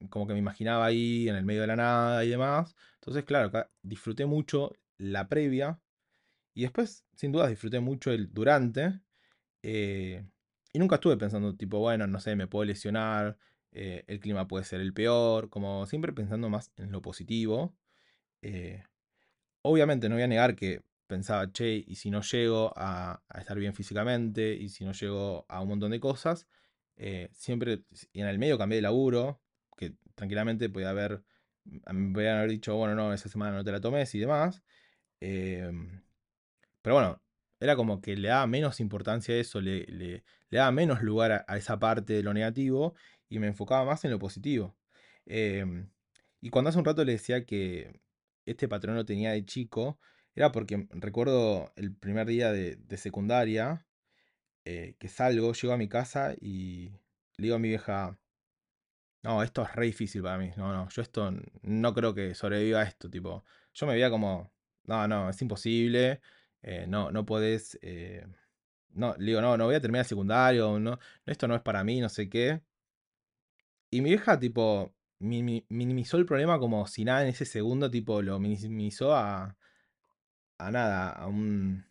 como 0.09 0.27
que 0.27 0.33
me 0.33 0.38
imaginaba 0.38 0.87
ahí 0.87 1.29
en 1.29 1.37
el 1.37 1.45
medio 1.45 1.62
de 1.62 1.67
la 1.69 1.77
nada 1.77 2.25
y 2.25 2.31
demás. 2.31 2.75
Entonces, 2.95 3.25
claro, 3.25 3.50
disfruté 3.83 4.27
mucho 4.27 4.73
la 4.97 5.29
previa 5.29 5.79
y 6.55 6.62
después, 6.62 7.05
sin 7.15 7.33
duda, 7.33 7.47
disfruté 7.49 7.81
mucho 7.81 8.11
el 8.11 8.33
durante. 8.33 9.00
Eh, 9.62 10.25
y 10.73 10.79
nunca 10.81 10.97
estuve 10.97 11.17
pensando, 11.17 11.55
tipo, 11.57 11.79
bueno, 11.79 12.07
no 12.09 12.21
sé, 12.21 12.37
me 12.37 12.49
puedo 12.49 12.65
lesionar, 12.65 13.38
eh, 13.71 14.05
el 14.09 14.21
clima 14.21 14.49
puede 14.49 14.65
ser 14.65 14.81
el 14.81 14.93
peor, 14.93 15.50
como 15.50 15.87
siempre 15.87 16.12
pensando 16.12 16.49
más 16.50 16.73
en 16.77 16.91
lo 16.91 17.03
positivo. 17.03 17.77
Eh, 18.43 18.83
obviamente 19.62 20.09
no 20.09 20.17
voy 20.17 20.25
a 20.25 20.29
negar 20.29 20.57
que 20.57 20.83
pensaba, 21.09 21.50
che, 21.53 21.85
y 21.87 21.97
si 21.97 22.11
no 22.11 22.23
llego 22.23 22.73
a, 22.77 23.23
estar 23.37 23.59
bien 23.59 23.75
físicamente, 23.75 24.55
y 24.55 24.69
si 24.69 24.85
no 24.85 24.93
llego 24.93 25.47
a 25.49 25.61
un 25.62 25.69
montón 25.71 25.91
de 25.91 26.00
cosas, 26.00 26.47
eh, 26.97 27.31
siempre, 27.33 27.85
en 28.12 28.27
el 28.27 28.38
medio 28.38 28.59
cambié 28.59 28.77
de 28.77 28.83
laburo, 28.83 29.43
que 29.77 29.95
tranquilamente 30.15 30.69
podía 30.71 30.91
haber, 30.91 31.25
me 31.65 32.15
podían 32.15 32.38
haber 32.38 32.50
dicho, 32.50 32.77
bueno, 32.77 32.95
no, 32.95 33.12
esa 33.12 33.29
semana 33.29 33.57
no 33.57 33.65
te 33.65 33.73
la 33.73 33.81
tomes 33.81 34.15
y 34.15 34.21
demás. 34.21 34.62
Em, 35.21 36.03
pero 36.83 36.97
bueno, 36.97 37.23
era 37.61 37.77
como 37.77 38.00
que 38.00 38.17
le 38.17 38.29
daba 38.29 38.47
menos 38.47 38.81
importancia 38.81 39.35
a 39.35 39.38
eso, 39.38 39.61
le, 39.61 39.85
le, 39.87 40.25
le 40.50 40.59
daba 40.59 40.73
menos 40.73 41.03
lugar 41.03 41.45
a, 41.47 41.57
esa 41.57 41.79
parte 41.79 42.15
de 42.15 42.23
lo 42.23 42.35
negativo 42.35 42.95
y 43.29 43.38
me 43.38 43.49
enfocaba 43.49 43.85
más 43.85 44.05
en 44.05 44.11
lo 44.12 44.19
positivo. 44.19 44.77
Eh, 45.27 45.65
y 46.41 46.50
cuando 46.50 46.71
hace 46.71 46.79
un 46.79 46.85
rato 46.85 47.05
le 47.05 47.12
decía 47.12 47.45
que 47.45 48.00
este 48.47 48.69
patrón 48.69 48.97
lo 48.97 49.05
tenía 49.05 49.33
de 49.33 49.45
chico, 49.45 49.99
era 50.38 50.52
porque 50.52 50.87
recuerdo 50.90 51.73
el 51.75 51.92
primer 51.97 52.28
día 52.28 52.52
de, 52.52 52.97
secundaria, 52.97 53.85
eh, 54.64 54.95
que 55.00 55.09
salgo, 55.09 55.52
llego 55.52 55.75
a 55.75 55.76
mi 55.76 55.88
casa 55.88 56.35
y 56.40 56.90
le 57.38 57.45
digo 57.45 57.57
a 57.57 57.59
mi 57.59 57.68
vieja, 57.71 58.16
no, 59.25 59.42
esto 59.42 59.64
es 59.64 59.75
re 59.75 59.87
difícil 59.87 60.23
para 60.23 60.38
mí, 60.38 60.52
no, 60.57 60.73
no, 60.73 60.88
yo 60.90 61.02
esto 61.02 61.33
no 61.62 61.92
creo 61.92 62.14
que 62.14 62.37
sobreviva 62.37 62.83
a 62.83 62.85
esto, 62.85 63.11
tipo, 63.11 63.45
yo 63.75 63.87
me 63.88 63.95
veía 63.95 64.11
como, 64.11 64.52
no, 64.85 65.09
no, 65.09 65.28
es 65.28 65.42
imposible, 65.42 66.21
eh, 66.62 66.87
no, 66.87 67.11
no 67.11 67.26
podés, 67.26 67.76
eh, 67.83 68.25
no, 68.90 69.16
le 69.18 69.26
digo, 69.26 69.40
no, 69.40 69.57
no 69.57 69.64
voy 69.64 69.75
a 69.75 69.80
terminar 69.80 70.04
el 70.04 70.09
secundario, 70.09 70.78
no, 70.78 71.00
esto 71.26 71.49
no 71.49 71.57
es 71.57 71.62
para 71.62 71.83
mí, 71.83 72.00
no 72.00 72.09
sé 72.09 72.28
qué. 72.28 72.62
Y 73.90 74.02
mi 74.02 74.11
vieja, 74.11 74.38
tipo, 74.38 74.95
minimizó 75.18 76.16
el 76.16 76.26
problema 76.26 76.61
como 76.61 76.87
si 76.87 77.04
nada 77.04 77.23
en 77.23 77.28
ese 77.28 77.45
segundo, 77.45 77.90
tipo, 77.90 78.23
lo 78.23 78.38
minimizó 78.38 79.14
a, 79.16 79.58
a 80.59 80.71
nada, 80.71 81.11
a 81.11 81.27
un, 81.29 81.85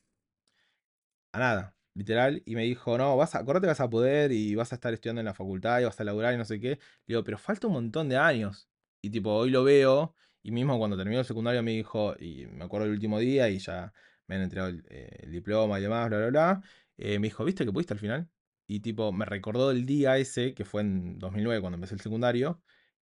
a 1.31 1.39
nada, 1.39 1.75
literal, 1.93 2.41
y 2.45 2.55
me 2.55 2.63
dijo, 2.63 2.97
no, 2.97 3.15
vas 3.17 3.35
a, 3.35 3.39
acordate 3.39 3.67
vas 3.67 3.79
a 3.81 3.89
poder 3.89 4.31
y 4.31 4.55
vas 4.55 4.71
a 4.71 4.75
estar 4.75 4.93
estudiando 4.93 5.21
en 5.21 5.25
la 5.25 5.33
facultad 5.33 5.79
y 5.81 5.85
vas 5.85 5.99
a 5.99 6.03
laburar 6.03 6.33
y 6.33 6.37
no 6.37 6.45
sé 6.45 6.59
qué. 6.59 6.69
Le 6.69 6.79
digo, 7.07 7.23
pero 7.23 7.37
falta 7.37 7.67
un 7.67 7.73
montón 7.73 8.09
de 8.09 8.17
años. 8.17 8.69
Y 9.01 9.09
tipo, 9.09 9.31
hoy 9.33 9.49
lo 9.51 9.63
veo, 9.63 10.15
y 10.43 10.51
mismo 10.51 10.77
cuando 10.77 10.97
terminó 10.97 11.19
el 11.19 11.25
secundario 11.25 11.63
me 11.63 11.71
dijo, 11.71 12.15
y 12.19 12.45
me 12.47 12.65
acuerdo 12.65 12.87
el 12.87 12.93
último 12.93 13.19
día 13.19 13.49
y 13.49 13.59
ya 13.59 13.93
me 14.27 14.35
han 14.35 14.41
entregado 14.43 14.69
el, 14.69 14.85
eh, 14.89 15.27
diploma 15.29 15.79
y 15.79 15.81
demás, 15.83 16.09
bla, 16.09 16.17
bla, 16.19 16.27
bla. 16.29 16.61
Eh, 16.97 17.19
me 17.19 17.27
dijo, 17.27 17.45
¿viste 17.45 17.65
que 17.65 17.71
pudiste 17.71 17.93
al 17.93 17.99
final? 17.99 18.29
Y 18.67 18.81
tipo, 18.81 19.11
me 19.13 19.25
recordó 19.25 19.71
el 19.71 19.85
día 19.85 20.17
ese, 20.17 20.53
que 20.53 20.65
fue 20.65 20.81
en 20.81 21.19
2009 21.19 21.61
cuando 21.61 21.75
empecé 21.75 21.95
el 21.95 22.01
secundario, 22.01 22.61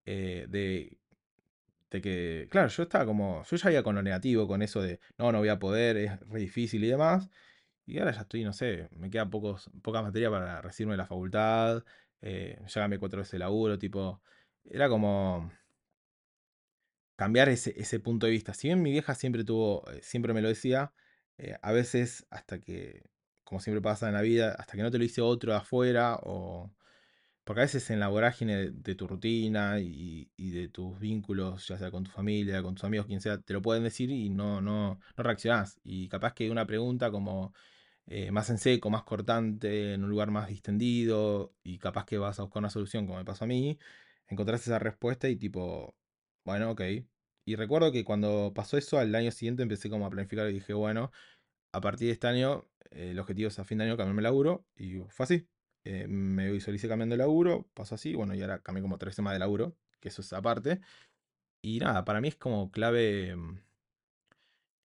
eh, 0.05 0.45
de, 0.49 0.98
de 1.91 2.01
que, 2.01 2.47
claro, 2.51 2.67
yo 2.69 2.83
estaba 2.83 3.05
como, 3.05 3.43
yo 3.43 3.57
ya 3.57 3.71
iba 3.71 3.83
con 3.83 3.95
lo 3.95 4.03
negativo, 4.03 4.47
con 4.47 4.61
eso 4.61 4.81
de, 4.81 4.99
no, 5.17 5.31
no 5.31 5.39
voy 5.39 5.49
a 5.49 5.59
poder, 5.59 5.97
es 5.97 6.19
re 6.21 6.39
difícil 6.39 6.83
y 6.83 6.87
demás. 6.87 7.29
Y 7.89 7.97
ahora 7.99 8.11
ya 8.11 8.21
estoy, 8.21 8.43
no 8.43 8.53
sé, 8.53 8.89
me 8.95 9.09
quedan 9.09 9.31
pocos, 9.31 9.69
poca 9.81 10.01
materia 10.03 10.29
para 10.29 10.61
recibirme 10.61 10.93
de 10.93 10.97
la 10.97 11.07
facultad. 11.07 11.83
Eh, 12.21 12.59
ya 12.67 12.81
gané 12.81 12.99
cuatro 12.99 13.19
veces 13.19 13.33
el 13.33 13.39
laburo, 13.39 13.79
tipo. 13.79 14.21
Era 14.65 14.89
como. 14.89 15.51
Cambiar 17.15 17.49
ese, 17.49 17.73
ese, 17.77 17.99
punto 17.99 18.25
de 18.27 18.31
vista. 18.31 18.53
Si 18.53 18.67
bien 18.67 18.81
mi 18.81 18.91
vieja 18.91 19.15
siempre 19.15 19.43
tuvo. 19.43 19.89
Eh, 19.91 19.99
siempre 20.03 20.33
me 20.33 20.41
lo 20.41 20.47
decía. 20.49 20.93
Eh, 21.37 21.57
a 21.61 21.71
veces, 21.71 22.25
hasta 22.29 22.59
que. 22.59 23.03
Como 23.43 23.59
siempre 23.61 23.81
pasa 23.81 24.07
en 24.07 24.13
la 24.13 24.21
vida, 24.21 24.53
hasta 24.59 24.73
que 24.77 24.83
no 24.83 24.91
te 24.91 24.99
lo 24.99 25.03
dice 25.03 25.21
otro 25.21 25.51
de 25.51 25.57
afuera. 25.57 26.19
O. 26.23 26.71
Porque 27.49 27.61
a 27.61 27.63
veces 27.63 27.89
en 27.89 27.99
la 27.99 28.09
vorágine 28.09 28.69
de, 28.69 28.93
tu 28.93 29.07
rutina 29.07 29.79
y, 29.79 30.29
de 30.37 30.67
tus 30.69 30.99
vínculos, 30.99 31.67
ya 31.67 31.79
sea 31.79 31.89
con 31.89 32.03
tu 32.03 32.11
familia, 32.11 32.61
con 32.61 32.75
tus 32.75 32.83
amigos, 32.83 33.07
quien 33.07 33.21
sea, 33.21 33.39
te 33.41 33.53
lo 33.53 33.61
pueden 33.63 33.83
decir 33.83 34.11
y 34.11 34.29
no, 34.29 34.61
no, 34.61 34.99
no 35.17 35.23
reaccionás. 35.23 35.79
Y 35.83 36.09
capaz 36.09 36.33
que 36.35 36.51
una 36.51 36.67
pregunta 36.67 37.09
como 37.09 37.55
eh, 38.05 38.29
más 38.31 38.51
en 38.51 38.59
seco, 38.59 38.91
más 38.91 39.03
cortante, 39.03 39.95
en 39.95 40.03
un 40.03 40.11
lugar 40.11 40.29
más 40.29 40.47
distendido, 40.47 41.55
y 41.63 41.79
capaz 41.79 42.05
que 42.05 42.19
vas 42.19 42.39
a 42.39 42.43
buscar 42.43 42.61
una 42.61 42.69
solución, 42.69 43.07
como 43.07 43.17
me 43.17 43.25
pasó 43.25 43.45
a 43.45 43.47
mí, 43.47 43.79
encontrás 44.27 44.61
esa 44.67 44.77
respuesta 44.77 45.27
y 45.27 45.35
tipo, 45.35 45.95
bueno, 46.45 46.71
ok. 46.71 46.81
Y 47.45 47.55
recuerdo 47.55 47.91
que 47.91 48.03
cuando 48.03 48.53
pasó 48.53 48.77
eso, 48.77 48.99
al 48.99 49.15
año 49.15 49.31
siguiente 49.31 49.63
empecé 49.63 49.89
como 49.89 50.05
a 50.05 50.11
planificar 50.11 50.47
y 50.49 50.53
dije, 50.53 50.73
bueno, 50.73 51.11
a 51.73 51.81
partir 51.81 52.07
de 52.09 52.13
este 52.13 52.27
año, 52.27 52.65
eh, 52.91 53.11
el 53.11 53.19
objetivo 53.19 53.49
es 53.49 53.59
a 53.59 53.65
fin 53.65 53.79
de 53.79 53.85
año 53.85 53.97
cambiarme 53.97 54.21
el 54.21 54.25
laburo, 54.25 54.65
y 54.75 54.99
fue 55.09 55.23
así. 55.25 55.47
Eh, 55.91 56.07
me 56.07 56.51
visualicé 56.51 56.87
cambiando 56.87 57.13
de 57.13 57.17
laburo, 57.17 57.67
pasó 57.73 57.95
así, 57.95 58.13
bueno, 58.13 58.35
y 58.35 58.41
ahora 58.41 58.59
cambié 58.61 58.83
como 58.83 58.99
tres 58.99 59.15
semanas 59.15 59.35
de 59.35 59.39
laburo, 59.39 59.75
que 59.99 60.09
eso 60.09 60.21
es 60.21 60.31
aparte. 60.33 60.81
Y 61.63 61.79
nada, 61.79 62.05
para 62.05 62.21
mí 62.21 62.27
es 62.29 62.35
como 62.35 62.71
clave 62.71 63.35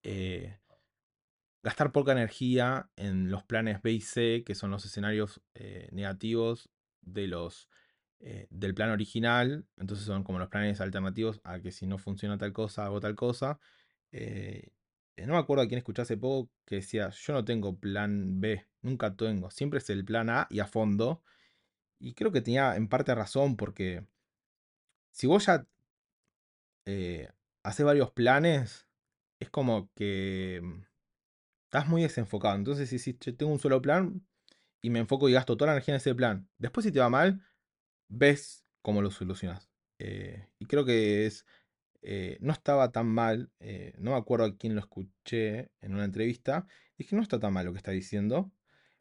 eh, 0.02 0.58
gastar 1.62 1.92
poca 1.92 2.12
energía 2.12 2.90
en 2.96 3.30
los 3.30 3.42
planes 3.44 3.82
B 3.82 3.92
y 3.92 4.00
C, 4.00 4.44
que 4.46 4.54
son 4.54 4.70
los 4.70 4.86
escenarios 4.86 5.42
eh, 5.54 5.88
negativos 5.92 6.70
de 7.02 7.26
los, 7.26 7.68
eh, 8.20 8.46
del 8.50 8.74
plan 8.74 8.90
original. 8.90 9.66
Entonces 9.76 10.06
son 10.06 10.24
como 10.24 10.38
los 10.38 10.48
planes 10.48 10.80
alternativos 10.80 11.42
a 11.44 11.60
que 11.60 11.70
si 11.70 11.86
no 11.86 11.98
funciona 11.98 12.38
tal 12.38 12.52
cosa, 12.54 12.86
hago 12.86 13.00
tal 13.00 13.14
cosa. 13.14 13.60
No 15.16 15.34
me 15.34 15.38
acuerdo 15.38 15.62
a 15.62 15.68
quién 15.68 15.78
escuché 15.78 16.02
hace 16.02 16.16
poco 16.16 16.50
que 16.66 16.76
decía, 16.76 17.10
yo 17.10 17.32
no 17.32 17.44
tengo 17.44 17.78
plan 17.78 18.40
B, 18.40 18.66
nunca 18.82 19.16
tengo, 19.16 19.50
siempre 19.50 19.78
es 19.78 19.90
el 19.90 20.04
plan 20.04 20.30
A 20.30 20.46
y 20.50 20.60
a 20.60 20.66
fondo. 20.66 21.22
Y 22.00 22.14
creo 22.14 22.32
que 22.32 22.40
tenía 22.42 22.76
en 22.76 22.88
parte 22.88 23.14
razón 23.14 23.56
porque 23.56 24.04
si 25.12 25.26
vos 25.26 25.46
ya 25.46 25.66
haces 27.62 27.86
varios 27.86 28.10
planes, 28.12 28.86
es 29.40 29.50
como 29.50 29.90
que 29.94 30.60
mm, 30.62 30.82
estás 31.64 31.88
muy 31.88 32.02
desenfocado. 32.02 32.56
Entonces, 32.56 32.88
si, 32.88 32.98
si 32.98 33.14
tengo 33.14 33.52
un 33.52 33.58
solo 33.58 33.82
plan 33.82 34.26
y 34.82 34.90
me 34.90 35.00
enfoco 35.00 35.28
y 35.28 35.32
gasto 35.32 35.56
toda 35.56 35.68
la 35.68 35.72
energía 35.74 35.94
en 35.94 35.96
ese 35.98 36.14
plan, 36.14 36.48
después 36.58 36.84
si 36.84 36.92
te 36.92 37.00
va 37.00 37.08
mal, 37.08 37.42
ves 38.08 38.64
cómo 38.82 39.02
lo 39.02 39.10
solucionas. 39.10 39.70
Eh, 39.98 40.48
y 40.58 40.66
creo 40.66 40.84
que 40.84 41.26
es. 41.26 41.46
Eh, 42.04 42.38
no 42.40 42.52
estaba 42.52 42.92
tan 42.92 43.06
mal. 43.06 43.50
Eh, 43.60 43.94
no 43.98 44.12
me 44.12 44.16
acuerdo 44.16 44.46
a 44.46 44.56
quién 44.56 44.74
lo 44.74 44.80
escuché 44.80 45.70
en 45.80 45.94
una 45.94 46.04
entrevista. 46.04 46.66
Dije, 46.98 47.16
no 47.16 47.22
está 47.22 47.40
tan 47.40 47.52
mal 47.52 47.66
lo 47.66 47.72
que 47.72 47.78
está 47.78 47.90
diciendo. 47.90 48.52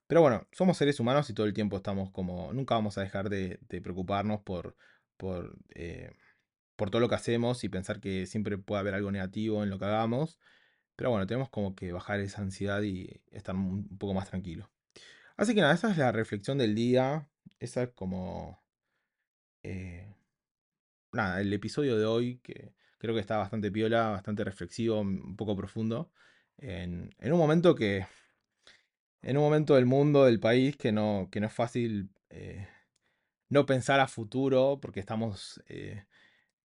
Pero 0.07 0.21
bueno, 0.21 0.47
somos 0.51 0.77
seres 0.77 0.99
humanos 0.99 1.29
y 1.29 1.33
todo 1.33 1.45
el 1.45 1.53
tiempo 1.53 1.77
estamos 1.77 2.11
como. 2.11 2.53
Nunca 2.53 2.75
vamos 2.75 2.97
a 2.97 3.01
dejar 3.01 3.29
de, 3.29 3.59
preocuparnos 3.81 4.41
por. 4.41 4.75
por 5.17 5.55
por 6.75 6.89
todo 6.89 7.01
lo 7.01 7.09
que 7.09 7.15
hacemos 7.15 7.63
y 7.63 7.69
pensar 7.69 7.99
que 7.99 8.25
siempre 8.25 8.57
puede 8.57 8.79
haber 8.81 8.95
algo 8.95 9.11
negativo 9.11 9.63
en 9.63 9.69
lo 9.69 9.79
que 9.79 9.85
hagamos. 9.85 10.39
Pero 10.95 11.09
bueno, 11.11 11.25
tenemos 11.27 11.49
como 11.49 11.75
que 11.75 11.91
bajar 11.91 12.19
esa 12.19 12.41
ansiedad 12.41 12.81
y 12.83 13.21
estar 13.31 13.55
un 13.55 13.97
poco 13.97 14.13
más 14.13 14.29
tranquilo. 14.29 14.69
Así 15.37 15.55
que 15.55 15.61
nada, 15.61 15.73
esa 15.73 15.91
es 15.91 15.97
la 15.97 16.11
reflexión 16.11 16.57
del 16.57 16.75
día. 16.75 17.27
Esa 17.59 17.83
es 17.83 17.89
como... 17.89 18.61
Eh, 19.63 20.13
nada, 21.13 21.41
el 21.41 21.53
episodio 21.53 21.97
de 21.97 22.05
hoy 22.05 22.37
que 22.39 22.73
creo 23.03 23.13
que 23.13 23.19
está 23.19 23.35
bastante 23.35 23.69
piola, 23.69 24.11
bastante 24.11 24.45
reflexivo, 24.45 25.01
un 25.01 25.35
poco 25.35 25.57
profundo. 25.57 26.09
En, 26.57 27.13
un 27.21 27.37
momento 27.37 27.75
que... 27.75 28.07
En 29.21 29.35
un 29.35 29.43
momento 29.43 29.75
del 29.75 29.85
mundo, 29.85 30.23
del 30.23 30.39
país, 30.39 30.77
que 30.77 30.93
no, 30.93 31.27
que 31.29 31.41
no 31.41 31.47
es 31.47 31.53
fácil 31.53 32.09
eh, 32.29 32.65
no 33.49 33.65
pensar 33.65 33.99
a 33.99 34.07
futuro, 34.07 34.79
porque 34.81 35.01
estamos 35.01 35.61
eh, 35.67 36.05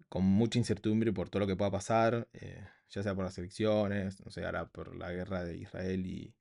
con 0.08 0.24
mucha 0.24 0.58
incertidumbre 0.58 1.12
por 1.12 1.28
todo 1.28 1.40
lo 1.40 1.46
que 1.48 1.56
pueda 1.56 1.72
pasar 1.72 2.28
ya 2.90 3.02
sea 3.02 3.14
por 3.14 3.24
las 3.24 3.36
elecciones, 3.38 4.24
no 4.24 4.30
sé, 4.30 4.44
ahora 4.44 4.68
por 4.68 4.94
la 4.96 5.12
guerra 5.12 5.44
de 5.44 5.56
Israel 5.56 6.06
y, 6.06 6.34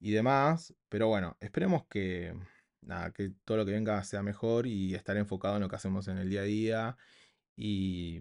demás. 0.00 0.74
Pero 0.88 1.08
bueno, 1.08 1.36
esperemos 1.40 1.86
que, 1.86 2.34
nada, 2.82 3.12
que 3.12 3.30
todo 3.44 3.58
lo 3.58 3.66
que 3.66 3.72
venga 3.72 4.02
sea 4.04 4.22
mejor 4.22 4.66
y 4.66 4.94
estar 4.94 5.16
enfocado 5.16 5.56
en 5.56 5.62
lo 5.62 5.68
que 5.68 5.76
hacemos 5.76 6.08
en 6.08 6.18
el 6.18 6.30
día 6.30 6.40
a 6.42 6.44
día 6.44 6.96
y, 7.56 8.20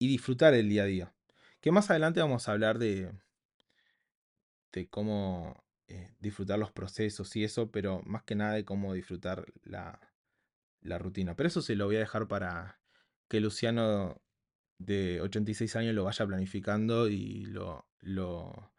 y 0.00 0.08
disfrutar 0.08 0.54
el 0.54 0.68
día 0.68 0.82
a 0.82 0.86
día. 0.86 1.14
Que 1.60 1.70
más 1.70 1.90
adelante 1.90 2.20
vamos 2.20 2.48
a 2.48 2.52
hablar 2.52 2.78
de, 2.78 3.12
de 4.72 4.88
cómo 4.88 5.62
eh, 5.86 6.14
disfrutar 6.18 6.58
los 6.58 6.72
procesos 6.72 7.36
y 7.36 7.44
eso, 7.44 7.70
pero 7.70 8.02
más 8.06 8.24
que 8.24 8.34
nada 8.34 8.54
de 8.54 8.64
cómo 8.64 8.94
disfrutar 8.94 9.44
la, 9.62 10.00
la 10.80 10.98
rutina. 10.98 11.36
Pero 11.36 11.48
eso 11.48 11.60
se 11.60 11.76
lo 11.76 11.84
voy 11.86 11.96
a 11.96 12.00
dejar 12.00 12.28
para 12.28 12.80
que 13.28 13.40
Luciano 13.40 14.22
de 14.78 15.20
86 15.20 15.76
años 15.76 15.94
lo 15.94 16.04
vaya 16.04 16.26
planificando 16.26 17.08
y 17.08 17.44
lo, 17.44 17.86
lo, 18.00 18.72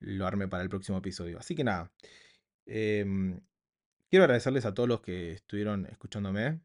lo 0.00 0.26
arme 0.26 0.48
para 0.48 0.64
el 0.64 0.68
próximo 0.68 0.98
episodio. 0.98 1.38
Así 1.38 1.54
que 1.54 1.62
nada, 1.62 1.92
em, 2.66 3.40
quiero 4.10 4.24
agradecerles 4.24 4.64
a 4.64 4.74
todos 4.74 4.88
los 4.88 5.02
que 5.02 5.34
estuvieron 5.34 5.86
escuchándome. 5.86 6.62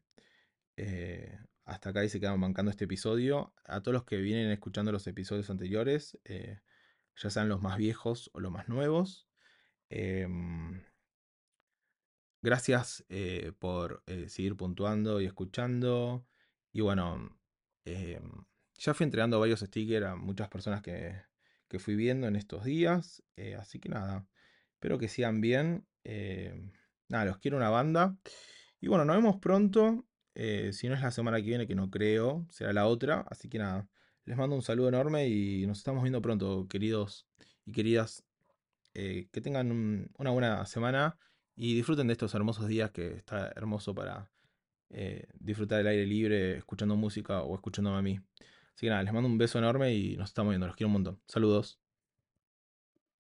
Eh, 0.76 1.38
hasta 1.70 1.90
acá 1.90 2.04
y 2.04 2.08
se 2.08 2.20
quedan 2.20 2.40
bancando 2.40 2.70
este 2.70 2.84
episodio. 2.84 3.54
A 3.64 3.82
todos 3.82 3.94
los 3.94 4.04
que 4.04 4.16
vienen 4.18 4.50
escuchando 4.50 4.92
los 4.92 5.06
episodios 5.06 5.50
anteriores, 5.50 6.18
eh, 6.24 6.60
ya 7.16 7.30
sean 7.30 7.48
los 7.48 7.62
más 7.62 7.78
viejos 7.78 8.30
o 8.34 8.40
los 8.40 8.52
más 8.52 8.68
nuevos. 8.68 9.28
Em, 9.88 10.82
gracias 12.42 13.04
eh, 13.08 13.52
por 13.58 14.02
seguir 14.28 14.56
puntuando 14.56 15.20
y 15.20 15.26
escuchando. 15.26 16.26
Y 16.72 16.80
bueno, 16.82 17.38
em, 17.84 18.44
ya 18.80 18.94
fui 18.94 19.04
entregando 19.04 19.38
varios 19.38 19.60
stickers 19.60 20.06
a 20.06 20.16
muchas 20.16 20.48
personas 20.48 20.82
que, 20.82 21.28
fui 21.78 21.94
viendo 21.94 22.26
en 22.26 22.36
estos 22.36 22.64
días. 22.64 23.22
Eh, 23.36 23.54
así 23.54 23.78
que 23.78 23.88
nada, 23.88 24.26
espero 24.72 24.98
que 24.98 25.08
sigan 25.08 25.40
bien. 25.40 25.86
Eh, 26.02 26.70
nada, 27.08 27.26
los 27.26 27.38
quiero 27.38 27.58
una 27.58 27.70
banda. 27.70 28.16
Y 28.80 28.88
bueno, 28.88 29.04
nos 29.04 29.16
vemos 29.16 29.36
pronto. 29.36 30.06
Eh, 30.34 30.72
si 30.72 30.88
no 30.88 30.94
es 30.94 31.00
la 31.00 31.10
semana 31.10 31.38
que 31.38 31.44
viene, 31.44 31.66
que 31.66 31.74
no 31.74 31.90
creo, 31.90 32.46
será 32.50 32.72
la 32.72 32.86
otra. 32.86 33.26
Así 33.30 33.48
que 33.48 33.58
nada, 33.58 33.88
les 34.24 34.36
mando 34.36 34.56
un 34.56 34.62
saludo 34.62 34.88
enorme 34.88 35.28
y 35.28 35.66
nos 35.66 35.78
estamos 35.78 36.02
viendo 36.02 36.22
pronto, 36.22 36.66
queridos 36.68 37.26
y 37.64 37.72
queridas 37.72 38.24
eh, 38.94 39.28
que 39.32 39.40
tengan 39.40 40.10
una 40.18 40.30
buena 40.30 40.66
semana 40.66 41.16
y 41.56 41.74
disfruten 41.74 42.06
de 42.06 42.14
estos 42.14 42.34
hermosos 42.34 42.68
días 42.68 42.90
que 42.90 43.14
está 43.16 43.52
hermoso 43.56 43.94
para 43.94 44.30
eh, 44.90 45.26
disfrutar 45.38 45.78
del 45.78 45.88
aire 45.88 46.06
libre, 46.06 46.58
escuchando 46.58 46.96
música 46.96 47.42
o 47.42 47.54
escuchándome 47.54 47.98
a 47.98 48.02
mí. 48.02 48.20
Así 48.74 48.86
que 48.86 48.90
nada, 48.90 49.02
les 49.02 49.12
mando 49.12 49.28
un 49.28 49.38
beso 49.38 49.58
enorme 49.58 49.94
y 49.94 50.16
nos 50.16 50.30
estamos 50.30 50.50
viendo. 50.52 50.66
Los 50.66 50.76
quiero 50.76 50.88
un 50.88 50.94
montón. 50.94 51.20
Saludos. 51.26 51.79